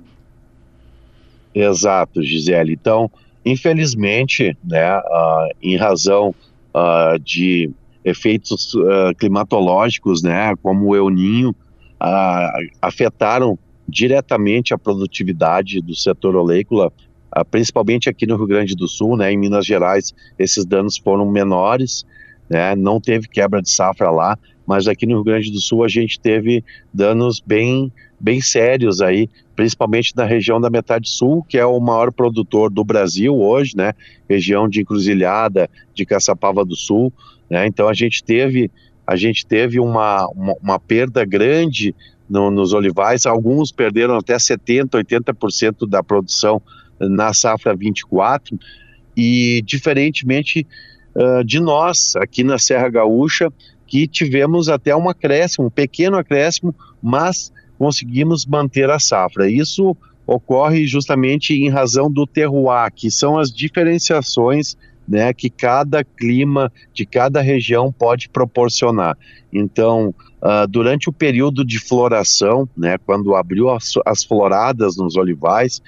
[1.53, 2.71] Exato, Gisele.
[2.71, 3.11] Então,
[3.43, 6.33] infelizmente, né, uh, em razão
[6.73, 7.69] uh, de
[8.06, 13.58] efeitos uh, climatológicos, né, como o El Ninho, uh, afetaram
[13.89, 16.94] diretamente a produtividade do setor oleícola,
[17.36, 21.30] uh, principalmente aqui no Rio Grande do Sul, né, em Minas Gerais, esses danos foram
[21.30, 22.06] menores,
[22.48, 24.38] né, não teve quebra de safra lá,
[24.68, 26.63] mas aqui no Rio Grande do Sul a gente teve
[26.94, 32.12] danos bem, bem sérios aí, principalmente na região da metade sul, que é o maior
[32.12, 33.94] produtor do Brasil hoje, né,
[34.30, 37.12] região de Encruzilhada, de Caçapava do Sul,
[37.49, 37.65] né?
[37.67, 38.71] Então a gente teve
[39.08, 41.93] a gente teve uma, uma, uma perda grande
[42.27, 46.60] no, nos olivais, alguns perderam até 70%, 80% da produção
[46.99, 48.58] na safra 24,
[49.15, 50.65] e diferentemente
[51.15, 53.51] uh, de nós, aqui na Serra Gaúcha,
[53.86, 59.49] que tivemos até um acréscimo, um pequeno acréscimo, mas conseguimos manter a safra.
[59.49, 64.75] Isso ocorre justamente em razão do terroir, que são as diferenciações
[65.08, 69.18] né, que cada clima de cada região pode proporcionar.
[69.54, 75.82] Então, uh, durante o período de floração, né, quando abriu as, as floradas nos olivais,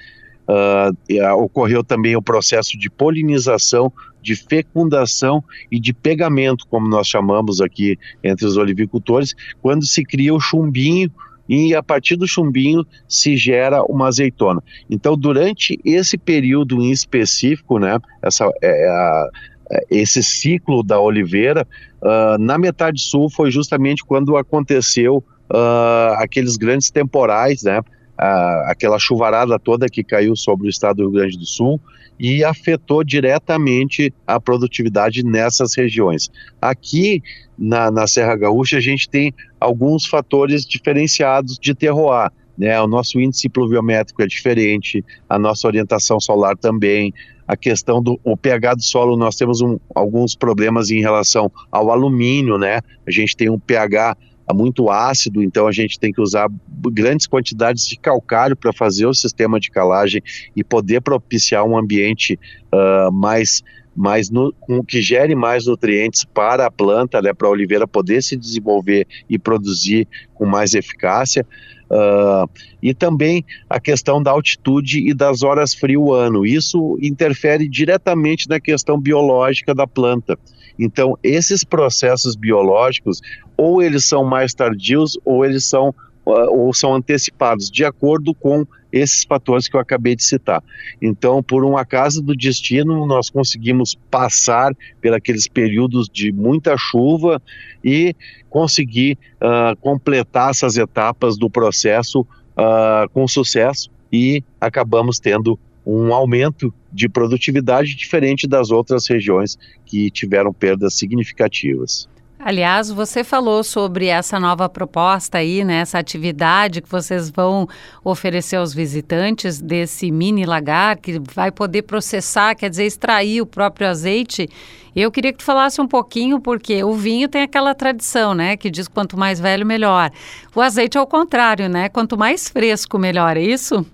[0.48, 7.60] uh, ocorreu também o processo de polinização, de fecundação e de pegamento, como nós chamamos
[7.60, 11.10] aqui entre os olivicultores, quando se cria o chumbinho
[11.48, 14.62] e a partir do chumbinho se gera uma azeitona.
[14.90, 19.30] Então, durante esse período em específico, né, essa, é, é a,
[19.70, 21.66] é, esse ciclo da oliveira,
[22.02, 27.80] uh, na metade sul foi justamente quando aconteceu uh, aqueles grandes temporais, né,
[28.18, 31.80] aquela chuvarada toda que caiu sobre o estado do Rio Grande do Sul
[32.18, 36.28] e afetou diretamente a produtividade nessas regiões.
[36.60, 37.22] Aqui
[37.56, 42.32] na, na Serra Gaúcha, a gente tem alguns fatores diferenciados de terroir.
[42.56, 42.80] Né?
[42.80, 47.14] O nosso índice pluviométrico é diferente, a nossa orientação solar também,
[47.46, 51.90] a questão do o pH do solo, nós temos um, alguns problemas em relação ao
[51.90, 52.80] alumínio, né?
[53.06, 54.18] A gente tem um pH
[54.54, 56.48] muito ácido, então a gente tem que usar
[56.92, 60.22] grandes quantidades de calcário para fazer o sistema de calagem
[60.56, 62.38] e poder propiciar um ambiente
[62.72, 63.62] uh, mais
[63.98, 64.54] mais no,
[64.86, 69.36] que gere mais nutrientes para a planta, né, para a oliveira poder se desenvolver e
[69.36, 71.44] produzir com mais eficácia.
[71.90, 72.48] Uh,
[72.80, 76.46] e também a questão da altitude e das horas frio ano.
[76.46, 80.38] Isso interfere diretamente na questão biológica da planta.
[80.78, 83.20] Então, esses processos biológicos,
[83.56, 88.66] ou eles são mais tardios, ou eles são uh, ou são antecipados, de acordo com
[88.92, 90.62] esses fatores que eu acabei de citar.
[91.00, 97.40] Então, por um acaso do destino, nós conseguimos passar por aqueles períodos de muita chuva
[97.84, 98.14] e
[98.48, 105.58] conseguir uh, completar essas etapas do processo uh, com sucesso e acabamos tendo
[105.90, 112.06] um aumento de produtividade diferente das outras regiões que tiveram perdas significativas.
[112.38, 117.66] Aliás, você falou sobre essa nova proposta aí, né, essa atividade que vocês vão
[118.04, 123.88] oferecer aos visitantes desse mini lagar que vai poder processar, quer dizer, extrair o próprio
[123.88, 124.48] azeite.
[124.94, 128.70] Eu queria que tu falasse um pouquinho porque o vinho tem aquela tradição, né, que
[128.70, 130.12] diz quanto mais velho melhor.
[130.54, 131.88] O azeite é o contrário, né?
[131.88, 133.84] Quanto mais fresco melhor, é isso?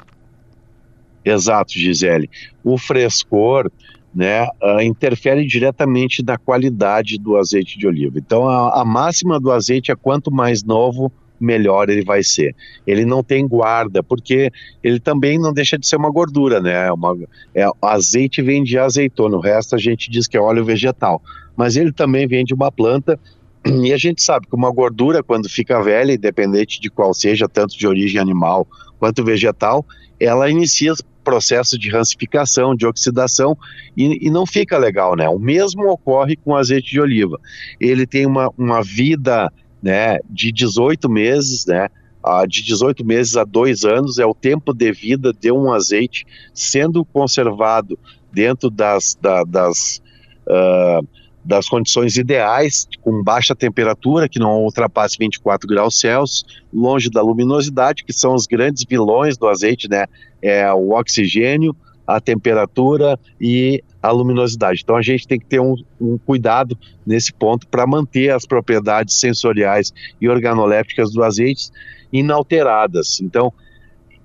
[1.25, 2.29] Exato, Gisele.
[2.63, 3.71] O frescor
[4.15, 8.19] né, uh, interfere diretamente na qualidade do azeite de oliva.
[8.19, 11.11] Então, a, a, máxima do azeite é quanto mais novo,
[11.41, 12.55] melhor ele vai ser.
[12.87, 16.91] Ele não tem guarda, porque ele também não deixa de ser uma gordura, né?
[16.93, 17.17] Uma,
[17.55, 21.21] é, azeite vem de azeitona, o resto a gente diz que é óleo vegetal.
[21.57, 23.19] Mas ele também vem de uma planta
[23.67, 27.77] e a gente sabe que uma gordura, quando fica velha, independente de qual seja, tanto
[27.77, 28.67] de origem animal
[28.99, 29.85] quanto vegetal,
[30.21, 30.93] ela inicia
[31.25, 33.57] processo de rancificação, de oxidação
[33.97, 35.29] e, e, não fica legal, né?
[35.29, 37.41] O mesmo ocorre com azeite de oliva.
[37.81, 39.51] Ele tem uma, uma vida,
[39.83, 41.89] né, de 18 meses, né?
[42.25, 46.25] Uh, de 18 meses a dois anos é o tempo de vida de um azeite
[46.55, 47.99] sendo conservado
[48.33, 50.01] dentro das, da, das
[50.47, 51.07] uh,
[51.45, 58.03] das condições ideais, com baixa temperatura, que não ultrapasse 24 graus Celsius, longe da luminosidade,
[58.03, 60.07] que são os grandes vilões do azeite, né?
[60.41, 61.77] É o oxigênio,
[62.07, 64.81] a temperatura e a luminosidade.
[64.83, 69.19] Então a gente tem que ter um, um cuidado nesse ponto para manter as propriedades
[69.19, 71.71] sensoriais e organolépticas do azeite
[72.13, 73.21] inalteradas.
[73.21, 73.53] Então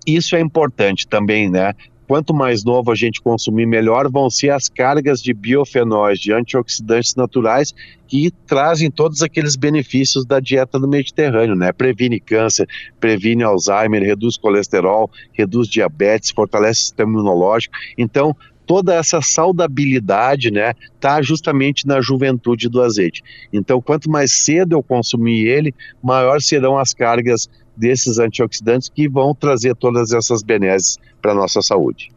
[0.06, 1.74] isso é importante também, né?
[2.10, 7.14] Quanto mais novo a gente consumir, melhor vão ser as cargas de biofenóis, de antioxidantes
[7.14, 7.72] naturais,
[8.08, 11.72] que trazem todos aqueles benefícios da dieta do Mediterrâneo, né?
[11.72, 12.68] Previne câncer,
[13.00, 17.76] previne Alzheimer, reduz colesterol, reduz diabetes, fortalece o sistema imunológico.
[17.96, 18.36] Então,
[18.66, 23.24] toda essa saudabilidade, né, tá justamente na juventude do azeite.
[23.54, 27.48] Então, quanto mais cedo eu consumir ele, maior serão as cargas
[27.80, 32.12] desses antioxidantes que vão trazer todas essas benesses para a nossa saúde.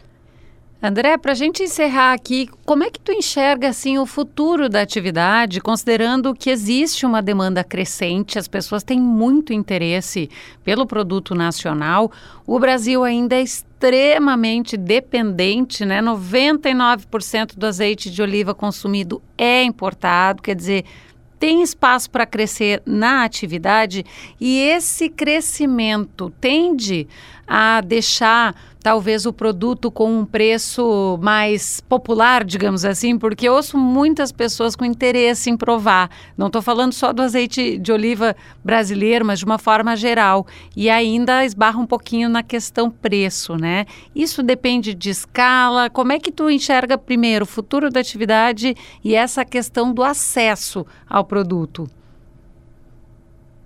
[0.84, 4.80] André, para a gente encerrar aqui, como é que tu enxerga assim o futuro da
[4.80, 10.28] atividade, considerando que existe uma demanda crescente, as pessoas têm muito interesse
[10.64, 12.10] pelo produto nacional,
[12.44, 16.02] o Brasil ainda é extremamente dependente, né?
[16.02, 20.84] 99% do azeite de oliva consumido é importado, quer dizer,
[21.43, 24.07] tem espaço para crescer na atividade
[24.40, 27.09] e esse crescimento tende
[27.49, 33.78] a deixar talvez o produto com um preço mais popular, digamos assim, porque eu ouço
[33.78, 36.11] muitas pessoas com interesse em provar.
[36.37, 40.47] Não estou falando só do azeite de oliva brasileiro, mas de uma forma geral.
[40.76, 43.87] E ainda esbarra um pouquinho na questão preço, né?
[44.14, 45.89] Isso depende de escala.
[45.89, 48.74] Como é que tu enxerga primeiro o futuro da atividade
[49.05, 51.89] e essa questão do acesso ao produto?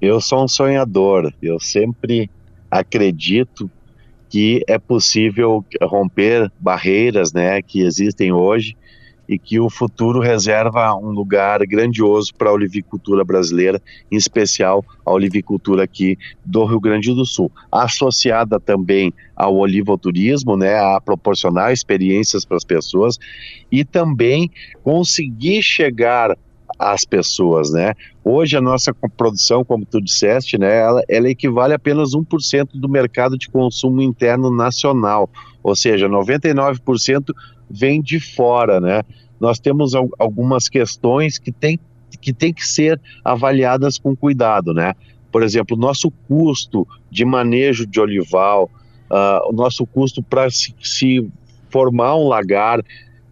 [0.01, 1.33] Eu sou um sonhador.
[1.41, 2.31] Eu sempre
[2.71, 3.71] acredito
[4.37, 8.77] que é possível romper barreiras né, que existem hoje
[9.27, 13.81] e que o futuro reserva um lugar grandioso para a olivicultura brasileira,
[14.13, 20.77] em especial a olivicultura aqui do Rio Grande do Sul, associada também ao olivoturismo, né,
[20.77, 23.19] a proporcionar experiências para as pessoas
[23.73, 24.51] e também
[24.83, 26.37] conseguir chegar
[26.79, 27.95] às pessoas, né?
[28.25, 32.89] Hoje a nossa produção, como tu disseste, né, ela, ela equivale a apenas 1% do
[32.89, 35.31] mercado de consumo interno nacional,
[35.63, 37.35] ou seja, 99%
[37.71, 39.03] vem de fora, né?
[39.41, 41.79] Nós temos algumas questões que tem,
[42.21, 44.95] que tem que ser avaliadas com cuidado, né?
[45.31, 48.71] Por exemplo, nosso custo de manejo de olival,
[49.11, 51.29] uh, o nosso custo para se, se
[51.69, 52.83] formar um lagar,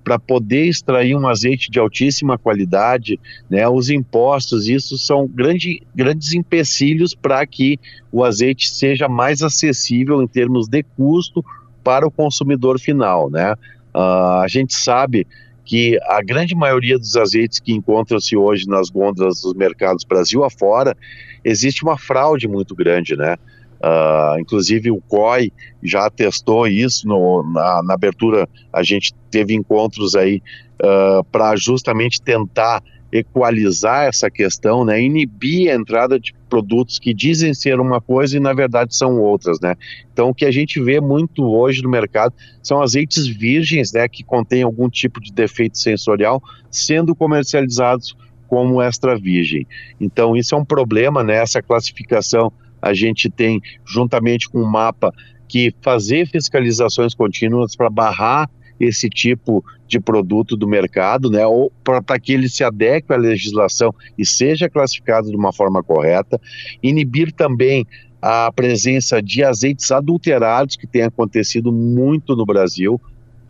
[0.05, 6.35] para poder extrair um azeite de altíssima qualidade, né, os impostos, isso são grande, grandes
[6.35, 7.81] empecilhos para que
[8.13, 11.43] o azeite seja mais acessível em termos de custo
[11.83, 13.31] para o consumidor final.
[13.31, 13.55] Né?
[13.95, 15.27] Uh, a gente sabe
[15.65, 20.95] que a grande maioria dos azeites que encontram-se hoje nas gôndolas dos mercados Brasil afora,
[21.43, 23.37] existe uma fraude muito grande, né?
[23.85, 30.15] Uh, inclusive o COI já testou isso no, na, na, abertura, a gente teve encontros
[30.15, 30.41] aí
[30.81, 32.83] uh, para justamente tentar
[33.13, 38.41] equalizar essa questão, né, inibir a entrada de produtos que dizem ser uma coisa e
[38.41, 39.77] na verdade são outras, né.
[40.13, 42.33] Então o que a gente vê muito hoje no mercado
[42.63, 48.17] são azeites virgens, né, que contêm algum tipo de defeito sensorial, sendo comercializados
[48.49, 49.67] como extra virgem.
[50.01, 52.51] Então isso é um problema, né, essa classificação
[52.85, 55.11] a gente tem, juntamente com o mapa,
[55.49, 62.19] que fazer fiscalizações contínuas para barrar esse tipo de produto do mercado, né, ou para
[62.19, 66.41] que ele se adeque à legislação e seja classificado de uma forma correta,
[66.83, 67.87] inibir também
[68.21, 73.01] a presença de azeites adulterados que tem acontecido muito no Brasil,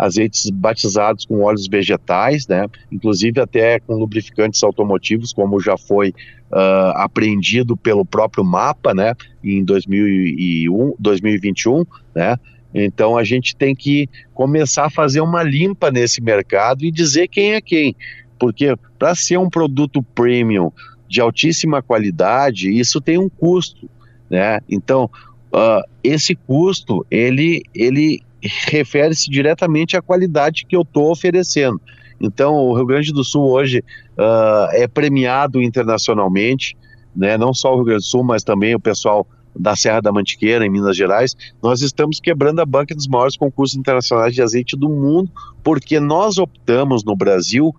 [0.04, 2.66] azeites batizados com óleos vegetais, né?
[2.90, 9.14] Inclusive até com lubrificantes automotivos, como já foi uh, apreendido pelo próprio mapa, né?
[9.42, 11.84] Em 2001, 2021,
[12.14, 12.36] né?
[12.74, 17.54] Então a gente tem que começar a fazer uma limpa nesse mercado e dizer quem
[17.54, 17.94] é quem,
[18.38, 20.72] porque para ser um produto premium
[21.08, 23.88] de altíssima qualidade, isso tem um custo,
[24.28, 24.58] né?
[24.68, 25.08] Então
[25.52, 31.80] uh, esse custo ele ele refere-se diretamente à qualidade que eu estou oferecendo.
[32.20, 33.80] Então, o Rio Grande do Sul hoje
[34.18, 36.76] uh, é premiado internacionalmente,
[37.14, 39.26] né, não só o Rio Grande do Sul, mas também o pessoal
[39.56, 41.36] da Serra da Mantiqueira, em Minas Gerais.
[41.62, 45.30] Nós estamos quebrando a banca dos maiores concursos internacionais de azeite do mundo,
[45.62, 47.74] porque nós optamos no Brasil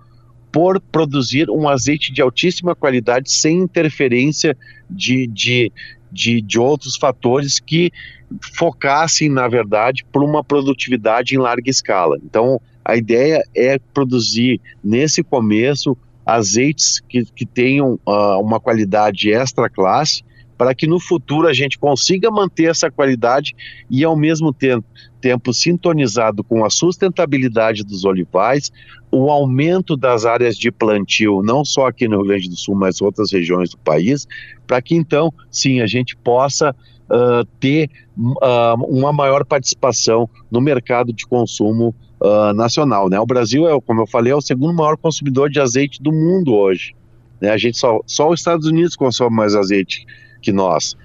[0.52, 4.58] por produzir um azeite de altíssima qualidade sem interferência
[4.90, 5.72] de, de,
[6.10, 7.92] de, de outros fatores que
[8.58, 12.18] focassem, na verdade, por uma produtividade em larga escala.
[12.24, 19.70] Então, a ideia é produzir nesse começo azeites que, que tenham uh, uma qualidade extra
[19.70, 20.24] classe,
[20.58, 23.54] para que no futuro a gente consiga manter essa qualidade
[23.90, 24.86] e ao mesmo tempo,
[25.20, 28.72] tempo sintonizado com a sustentabilidade dos olivais,
[29.12, 33.02] o aumento das áreas de plantio, não só aqui no Rio Grande do Sul, mas
[33.02, 34.28] outras regiões do país,
[34.66, 36.76] para que então, sim, a gente possa
[37.10, 43.10] uh, ter uh, uma maior participação no mercado de consumo uh, nacional.
[43.10, 43.20] Né?
[43.20, 46.54] O Brasil, é, como eu falei, é o segundo maior consumidor de azeite do mundo
[46.54, 46.96] hoje.
[47.40, 47.50] Né?
[47.50, 50.06] A gente só, só os Estados Unidos consome mais azeite
[50.42, 50.96] que nós.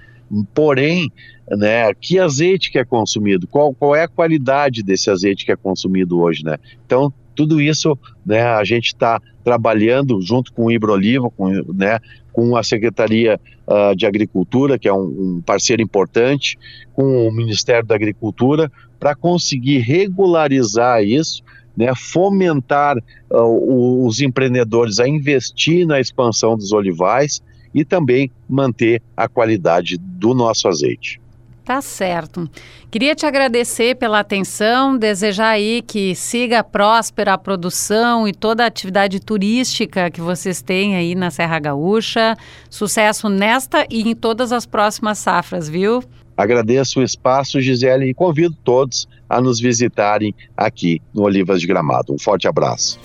[0.53, 1.11] Porém,
[1.49, 3.47] né, que azeite que é consumido?
[3.47, 6.43] Qual, qual é a qualidade desse azeite que é consumido hoje?
[6.45, 6.57] Né?
[6.85, 11.99] Então, tudo isso né, a gente está trabalhando junto com o Ibroliva, com, né,
[12.31, 16.57] com a Secretaria uh, de Agricultura, que é um, um, parceiro importante,
[16.93, 21.43] com o Ministério da Agricultura, para conseguir regularizar isso,
[21.75, 22.97] né, fomentar
[23.29, 27.41] uh, os empreendedores a investir na expansão dos olivais
[27.73, 31.21] e também manter a qualidade do nosso azeite.
[31.63, 32.49] Tá certo.
[32.89, 38.67] Queria te agradecer pela atenção, desejar aí que siga próspera a produção e toda a
[38.67, 42.35] atividade turística que vocês têm aí na Serra Gaúcha.
[42.69, 46.03] Sucesso nesta e em todas as próximas safras, viu?
[46.35, 52.11] Agradeço o espaço, Gisele, e convido todos a nos visitarem aqui no Olivas de Gramado.
[52.11, 52.99] Um forte abraço.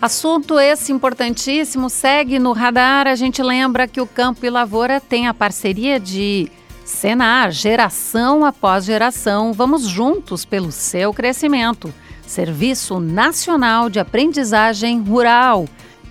[0.00, 3.06] Assunto esse importantíssimo segue no radar.
[3.06, 6.50] A gente lembra que o Campo e Lavoura tem a parceria de
[6.90, 11.94] Senar, geração após geração, vamos juntos pelo seu crescimento.
[12.26, 15.66] Serviço Nacional de Aprendizagem Rural.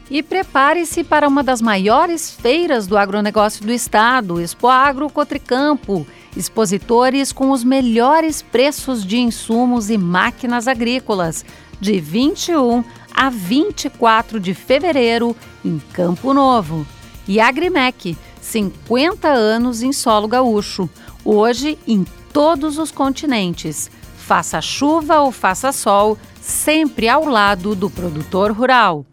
[0.10, 6.08] E prepare-se para uma das maiores feiras do agronegócio do estado, Expo Agro Cotricampo.
[6.36, 11.46] Expositores com os melhores preços de insumos e máquinas agrícolas,
[11.80, 16.88] de 21 a 24 de fevereiro, em Campo Novo.
[17.28, 18.18] E Agrimec
[18.50, 20.90] 50 anos em solo gaúcho,
[21.24, 23.92] hoje em todos os continentes.
[24.18, 29.06] Faça chuva ou faça sol, sempre ao lado do produtor rural.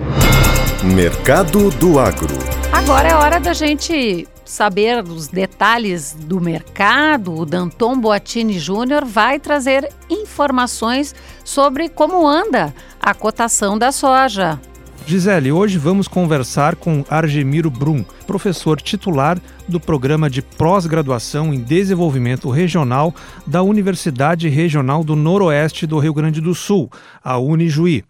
[0.82, 2.36] Mercado do Agro.
[2.72, 7.34] Agora é hora da gente saber os detalhes do mercado.
[7.34, 11.14] O Danton Boatini Júnior vai trazer informações
[11.44, 14.58] sobre como anda a cotação da soja.
[15.06, 19.38] Gisele, hoje vamos conversar com Argemiro Brum, professor titular
[19.68, 23.14] do programa de pós-graduação em desenvolvimento regional
[23.46, 26.90] da Universidade Regional do Noroeste do Rio Grande do Sul,
[27.22, 28.02] a Unijuí.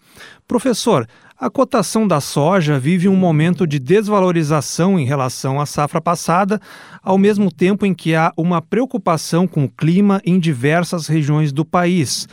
[0.48, 1.06] Professor,
[1.38, 6.58] a cotação da soja vive um momento de desvalorização em relação à safra passada,
[7.02, 11.62] ao mesmo tempo em que há uma preocupação com o clima em diversas regiões do
[11.62, 12.26] país.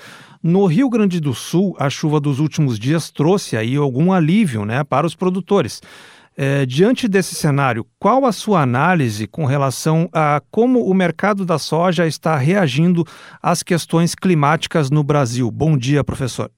[0.43, 4.83] No Rio Grande do Sul, a chuva dos últimos dias trouxe aí algum alívio né,
[4.83, 5.81] para os produtores.
[6.35, 11.57] É, diante desse cenário, qual a sua análise com relação a como o mercado da
[11.57, 13.05] soja está reagindo
[13.41, 15.49] às questões climáticas no Brasil?
[15.49, 16.51] Bom dia, professor.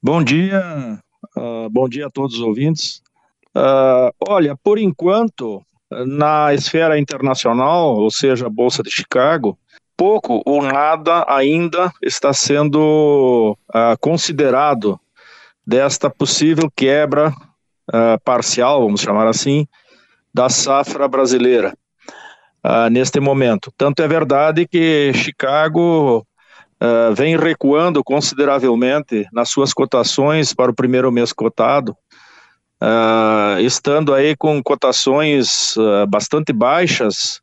[0.00, 1.00] Bom dia,
[1.36, 3.02] uh, bom dia a todos os ouvintes.
[3.56, 5.60] Uh, olha, por enquanto,
[6.06, 9.58] na esfera internacional, ou seja, a Bolsa de Chicago,
[10.00, 14.98] pouco ou nada ainda está sendo uh, considerado
[15.66, 19.68] desta possível quebra uh, parcial, vamos chamar assim,
[20.32, 21.76] da safra brasileira
[22.64, 23.70] uh, neste momento.
[23.76, 26.26] Tanto é verdade que Chicago
[27.14, 31.94] vem recuando consideravelmente nas suas cotações para o primeiro mês cotado,
[33.62, 35.74] estando aí com cotações
[36.08, 37.42] bastante baixas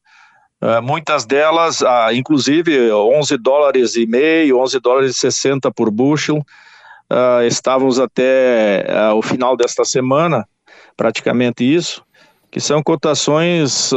[0.60, 6.38] Uh, muitas delas, uh, inclusive 11 dólares e meio, 11 dólares e 60 por bushel,
[6.38, 8.84] uh, estávamos até
[9.14, 10.47] o final desta semana,
[10.95, 12.03] praticamente isso,
[12.49, 13.91] que são cotações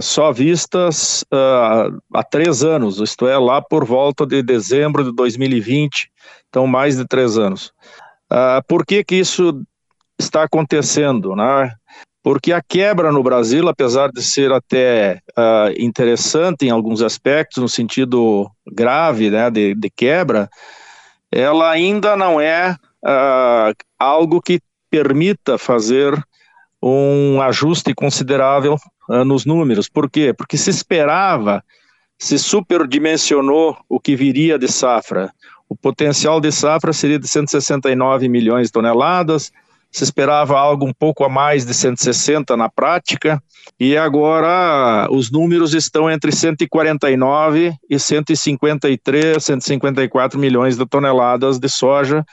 [0.00, 1.24] só vistas
[2.14, 6.10] há três anos, isto é, lá por volta de dezembro de 2020,
[6.48, 7.72] então mais de três anos.
[8.66, 9.60] por que que isso
[10.18, 11.74] está acontecendo, né?
[12.22, 17.68] Porque a quebra no Brasil, apesar de ser até uh, interessante em alguns aspectos, no
[17.68, 20.48] sentido grave né, de, de quebra,
[21.32, 24.60] ela ainda não é uh, algo que
[24.90, 26.12] permita fazer
[26.82, 28.76] um ajuste considerável
[29.08, 29.88] uh, nos números.
[29.88, 30.34] Por quê?
[30.36, 31.64] Porque se esperava,
[32.18, 35.32] se superdimensionou o que viria de safra.
[35.68, 39.52] O potencial de safra seria de 169 milhões de toneladas,
[39.90, 43.42] se esperava algo um pouco a mais de 160 na prática,
[43.78, 52.24] e agora os números estão entre 149 e 153, 154 milhões de toneladas de soja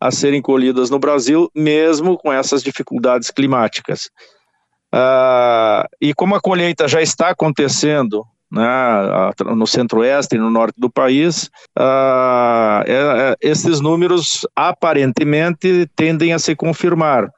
[0.00, 4.10] a serem colhidas no Brasil, mesmo com essas dificuldades climáticas.
[4.94, 8.24] Uh, e como a colheita já está acontecendo
[8.54, 16.38] né, no centro-oeste e no norte do país, uh, é, esses números aparentemente tendem a
[16.38, 17.28] se confirmar.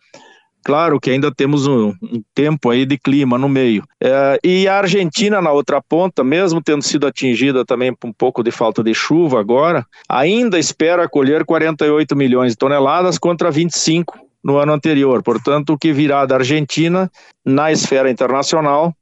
[0.63, 3.85] Claro que ainda temos um, um tempo aí de clima no meio.
[4.03, 8.43] É, e a Argentina, na outra ponta, mesmo tendo sido atingida também por um pouco
[8.43, 14.59] de falta de chuva agora, ainda espera colher 48 milhões de toneladas contra 25 no
[14.59, 15.23] ano anterior.
[15.23, 17.09] Portanto, o que virá da Argentina
[17.45, 18.93] na esfera internacional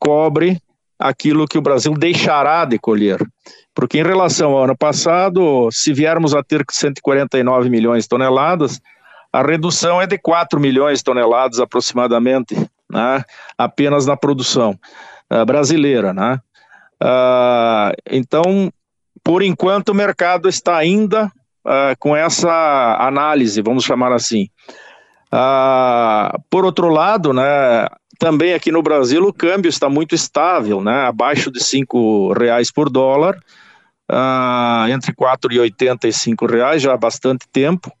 [0.00, 0.58] cobre
[1.02, 3.18] aquilo que o Brasil deixará de colher.
[3.74, 8.80] Porque em relação ao ano passado, se viermos a ter 149 milhões de toneladas,
[9.32, 12.54] a redução é de 4 milhões de toneladas aproximadamente,
[12.90, 13.24] né,
[13.56, 14.78] apenas na produção
[15.32, 16.12] uh, brasileira.
[16.12, 16.38] Né?
[17.02, 18.70] Uh, então,
[19.24, 21.26] por enquanto, o mercado está ainda
[21.64, 24.48] uh, com essa análise, vamos chamar assim.
[26.50, 27.86] por outro lado, né,
[28.22, 31.84] também aqui no Brasil o câmbio está muito estável, né, abaixo de R$
[32.38, 33.36] reais por dólar,
[34.88, 37.92] entre R$ 4,80 e R$ reais já há bastante tempo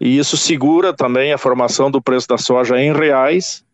[0.00, 3.64] e isso segura também a formação do preço da soja em reais.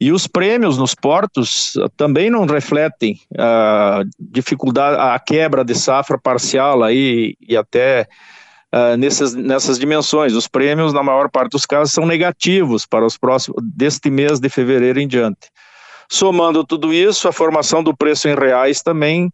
[0.00, 5.74] E os prêmios nos portos uh, também não refletem a uh, dificuldade, a quebra de
[5.74, 8.06] safra parcial aí e até
[8.74, 10.34] uh, nessas, nessas dimensões.
[10.34, 14.48] Os prêmios, na maior parte dos casos, são negativos para os próximos, deste mês de
[14.48, 15.48] fevereiro em diante.
[16.10, 19.32] Somando tudo isso, a formação do preço em reais também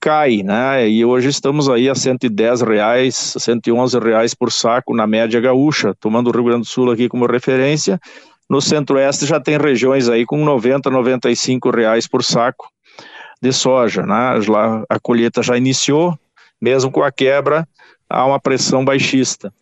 [0.00, 0.88] cai, né?
[0.88, 6.28] E hoje estamos aí a 110 reais, 111 reais por saco na média gaúcha, tomando
[6.28, 8.00] o Rio Grande do Sul aqui como referência.
[8.48, 12.68] No centro-oeste já tem regiões aí com 90, 95 reais por saco
[13.40, 14.40] de soja, né?
[14.48, 16.18] Lá a colheita já iniciou,
[16.60, 17.68] mesmo com a quebra,
[18.10, 19.52] há uma pressão baixista.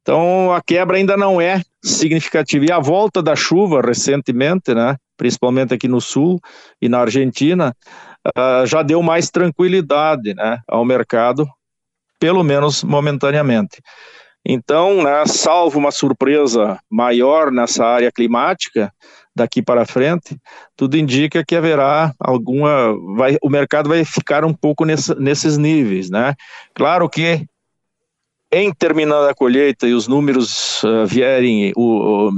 [0.00, 2.64] Então a quebra ainda não é significativa.
[2.64, 4.96] E a volta da chuva recentemente, né?
[5.16, 6.40] Principalmente aqui no sul
[6.80, 7.76] e na Argentina,
[8.26, 11.46] uh, já deu mais tranquilidade né, ao mercado,
[12.18, 13.80] pelo menos momentaneamente.
[14.46, 18.92] Então, né, salvo uma surpresa maior nessa área climática,
[19.34, 20.36] daqui para frente,
[20.76, 22.94] tudo indica que haverá alguma.
[23.16, 26.10] Vai, o mercado vai ficar um pouco nesse, nesses níveis.
[26.10, 26.34] Né?
[26.74, 27.44] Claro que
[28.50, 32.32] em terminando a colheita e os números uh, vierem o, o,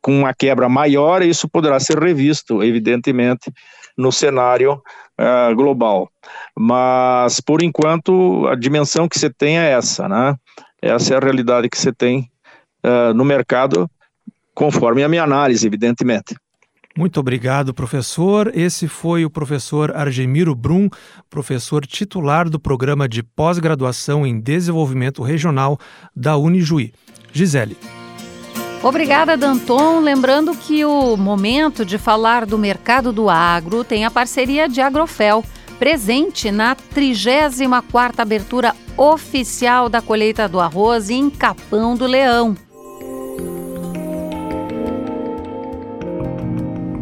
[0.00, 3.52] com uma quebra maior, isso poderá ser revisto, evidentemente,
[3.96, 4.80] no cenário
[5.20, 6.10] uh, global.
[6.56, 10.34] Mas, por enquanto, a dimensão que você tem é essa, né?
[10.80, 12.30] Essa é a realidade que você tem
[12.84, 13.90] uh, no mercado,
[14.54, 16.36] conforme a minha análise, evidentemente.
[16.98, 18.50] Muito obrigado, professor.
[18.52, 20.88] Esse foi o professor Argemiro Brum,
[21.30, 25.78] professor titular do programa de pós-graduação em desenvolvimento regional
[26.12, 26.92] da Unijuí.
[27.32, 27.76] Gisele.
[28.82, 30.00] Obrigada, Danton.
[30.00, 35.44] Lembrando que o momento de falar do mercado do agro tem a parceria de Agrofel,
[35.78, 42.56] presente na 34ª abertura oficial da colheita do arroz em Capão do Leão.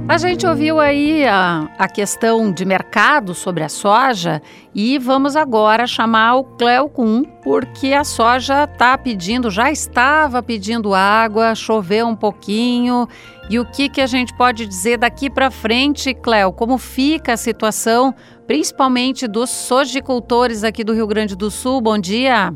[0.08, 4.40] A gente ouviu aí a, a questão de mercado sobre a soja
[4.72, 10.94] e vamos agora chamar o Cleo Kuhn, porque a soja está pedindo, já estava pedindo
[10.94, 13.08] água, choveu um pouquinho.
[13.50, 16.52] E o que, que a gente pode dizer daqui para frente, Cleo?
[16.52, 18.14] Como fica a situação,
[18.46, 21.80] principalmente dos sojicultores aqui do Rio Grande do Sul?
[21.80, 22.54] Bom dia.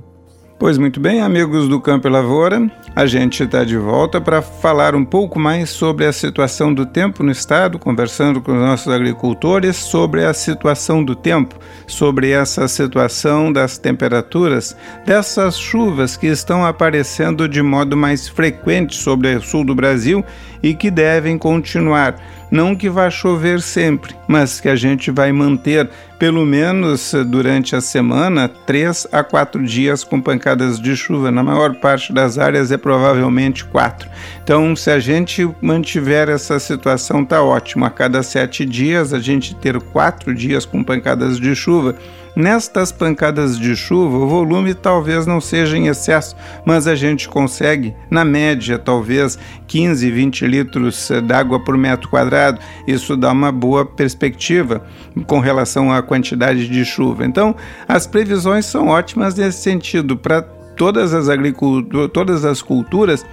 [0.60, 4.94] Pois muito bem, amigos do Campo e Lavoura, a gente está de volta para falar
[4.94, 9.74] um pouco mais sobre a situação do tempo no estado, conversando com os nossos agricultores
[9.76, 17.48] sobre a situação do tempo, sobre essa situação das temperaturas, dessas chuvas que estão aparecendo
[17.48, 20.22] de modo mais frequente sobre o sul do Brasil
[20.62, 22.16] e que devem continuar.
[22.50, 25.88] Não que vá chover sempre, mas que a gente vai manter
[26.18, 31.30] pelo menos durante a semana três a quatro dias com pancadas de chuva.
[31.30, 34.08] Na maior parte das áreas é provavelmente quatro.
[34.42, 37.84] Então, se a gente mantiver essa situação, tá ótimo.
[37.84, 41.94] A cada sete dias a gente ter quatro dias com pancadas de chuva
[42.34, 47.94] Nestas pancadas de chuva, o volume talvez não seja em excesso, mas a gente consegue,
[48.10, 52.60] na média, talvez 15, 20 litros d'água por metro quadrado.
[52.86, 54.84] Isso dá uma boa perspectiva
[55.26, 57.24] com relação à quantidade de chuva.
[57.24, 57.54] Então,
[57.88, 60.42] as previsões são ótimas nesse sentido para
[60.76, 63.26] todas as agriculturas, todas as culturas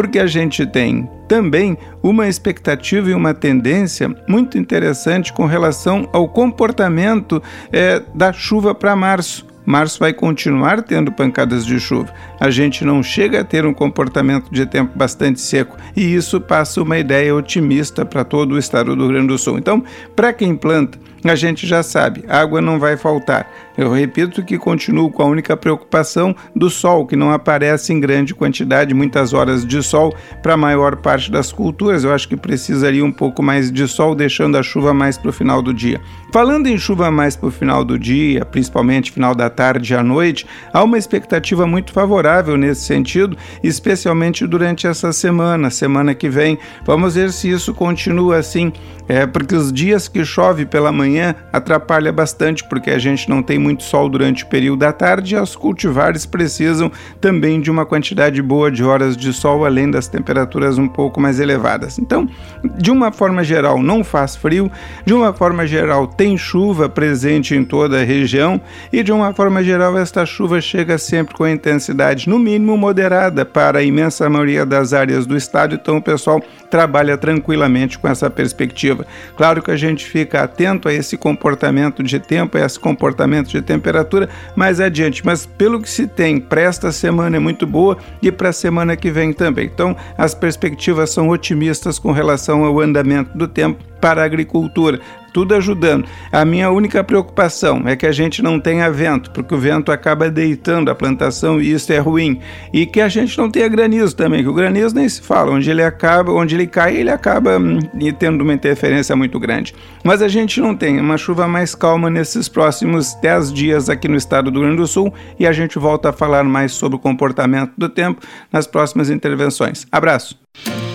[0.00, 6.26] porque a gente tem também uma expectativa e uma tendência muito interessante com relação ao
[6.26, 9.46] comportamento é, da chuva para março.
[9.66, 12.10] março vai continuar tendo pancadas de chuva.
[12.40, 16.80] A gente não chega a ter um comportamento de tempo bastante seco e isso passa
[16.80, 19.58] uma ideia otimista para todo o estado do Rio Grande do Sul.
[19.58, 19.84] Então,
[20.16, 23.50] para quem planta, a gente já sabe, água não vai faltar.
[23.76, 28.34] Eu repito que continuo com a única preocupação do sol, que não aparece em grande
[28.34, 32.04] quantidade, muitas horas de sol para a maior parte das culturas.
[32.04, 35.32] Eu acho que precisaria um pouco mais de sol, deixando a chuva mais para o
[35.32, 36.00] final do dia.
[36.32, 40.02] Falando em chuva mais para o final do dia, principalmente final da tarde e à
[40.02, 46.58] noite, há uma expectativa muito favorável nesse sentido, especialmente durante essa semana, semana que vem.
[46.84, 48.72] Vamos ver se isso continua assim,
[49.08, 51.09] é, porque os dias que chove pela manhã
[51.52, 55.38] atrapalha bastante, porque a gente não tem muito sol durante o período da tarde e
[55.38, 56.90] os cultivares precisam
[57.20, 61.40] também de uma quantidade boa de horas de sol, além das temperaturas um pouco mais
[61.40, 61.98] elevadas.
[61.98, 62.28] Então,
[62.76, 64.70] de uma forma geral, não faz frio,
[65.04, 68.60] de uma forma geral, tem chuva presente em toda a região
[68.92, 73.78] e, de uma forma geral, esta chuva chega sempre com intensidade, no mínimo, moderada para
[73.78, 79.06] a imensa maioria das áreas do estado, então o pessoal trabalha tranquilamente com essa perspectiva.
[79.36, 84.28] Claro que a gente fica atento a esse comportamento de tempo, esse comportamento de temperatura
[84.54, 88.50] mais adiante, mas pelo que se tem para esta semana é muito boa e para
[88.50, 89.66] a semana que vem também.
[89.66, 94.98] Então, as perspectivas são otimistas com relação ao andamento do tempo para a agricultura
[95.32, 96.06] tudo ajudando.
[96.32, 100.30] A minha única preocupação é que a gente não tenha vento, porque o vento acaba
[100.30, 102.40] deitando a plantação e isso é ruim.
[102.72, 105.70] E que a gente não tenha granizo também, que o granizo nem se fala, onde
[105.70, 107.78] ele acaba, onde ele cai, ele acaba hum,
[108.18, 109.74] tendo uma interferência muito grande.
[110.04, 114.16] Mas a gente não tem uma chuva mais calma nesses próximos 10 dias aqui no
[114.16, 116.98] estado do Rio Grande do Sul e a gente volta a falar mais sobre o
[116.98, 118.20] comportamento do tempo
[118.52, 119.86] nas próximas intervenções.
[119.90, 120.89] Abraço!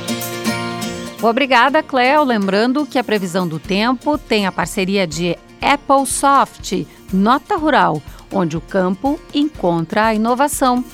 [1.30, 2.24] Obrigada, Cleo.
[2.24, 8.00] Lembrando que a previsão do tempo tem a parceria de Apple Soft, Nota Rural,
[8.32, 10.86] onde o campo encontra a inovação.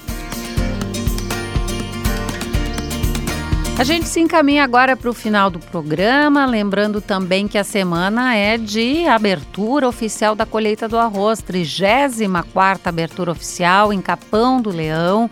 [3.78, 8.34] A gente se encaminha agora para o final do programa, lembrando também que a semana
[8.36, 15.30] é de abertura oficial da colheita do arroz, 34ª abertura oficial em Capão do Leão.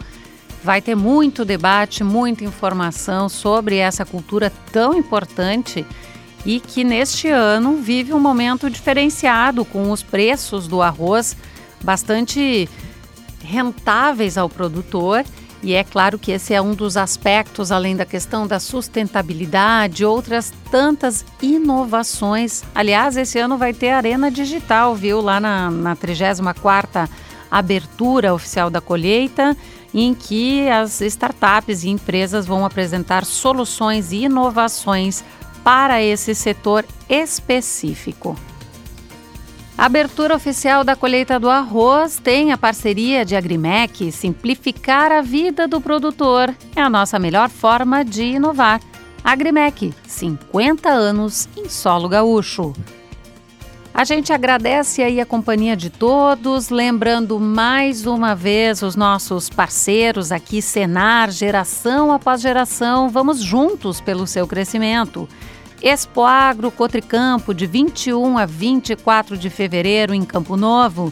[0.64, 5.86] Vai ter muito debate, muita informação sobre essa cultura tão importante
[6.46, 11.36] e que neste ano vive um momento diferenciado com os preços do arroz
[11.82, 12.70] bastante
[13.44, 15.24] rentáveis ao produtor.
[15.62, 20.54] E é claro que esse é um dos aspectos, além da questão da sustentabilidade, outras
[20.72, 22.64] tantas inovações.
[22.74, 25.20] Aliás, esse ano vai ter Arena Digital, viu?
[25.20, 27.10] Lá na, na 34ª
[27.50, 29.56] abertura oficial da colheita
[29.94, 35.24] em que as startups e empresas vão apresentar soluções e inovações
[35.64, 38.36] para esse setor específico.
[39.78, 44.12] A abertura oficial da colheita do arroz tem a parceria de Agrimec.
[44.12, 48.82] Simplificar a vida do produtor é a nossa melhor forma de inovar.
[49.24, 52.74] Agrimec, 50 anos em solo gaúcho.
[53.94, 60.32] A gente agradece aí a companhia de todos, lembrando mais uma vez os nossos parceiros
[60.32, 65.28] aqui, Senar, geração após geração, vamos juntos pelo seu crescimento.
[65.82, 71.12] Expo Agro Cotricampo, de 21 a 24 de fevereiro em Campo Novo.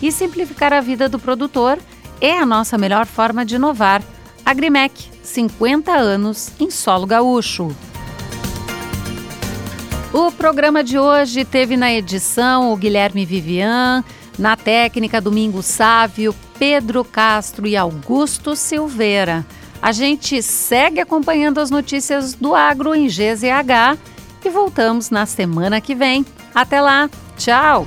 [0.00, 1.78] E simplificar a vida do produtor
[2.20, 4.02] é a nossa melhor forma de inovar.
[4.44, 7.74] Agrimec, 50 anos em solo gaúcho.
[10.12, 14.04] O programa de hoje teve na edição o Guilherme Vivian,
[14.38, 19.44] na técnica Domingo Sávio, Pedro Castro e Augusto Silveira.
[19.82, 23.98] A gente segue acompanhando as notícias do agro em GZH
[24.44, 26.24] e voltamos na semana que vem.
[26.54, 27.84] Até lá, tchau!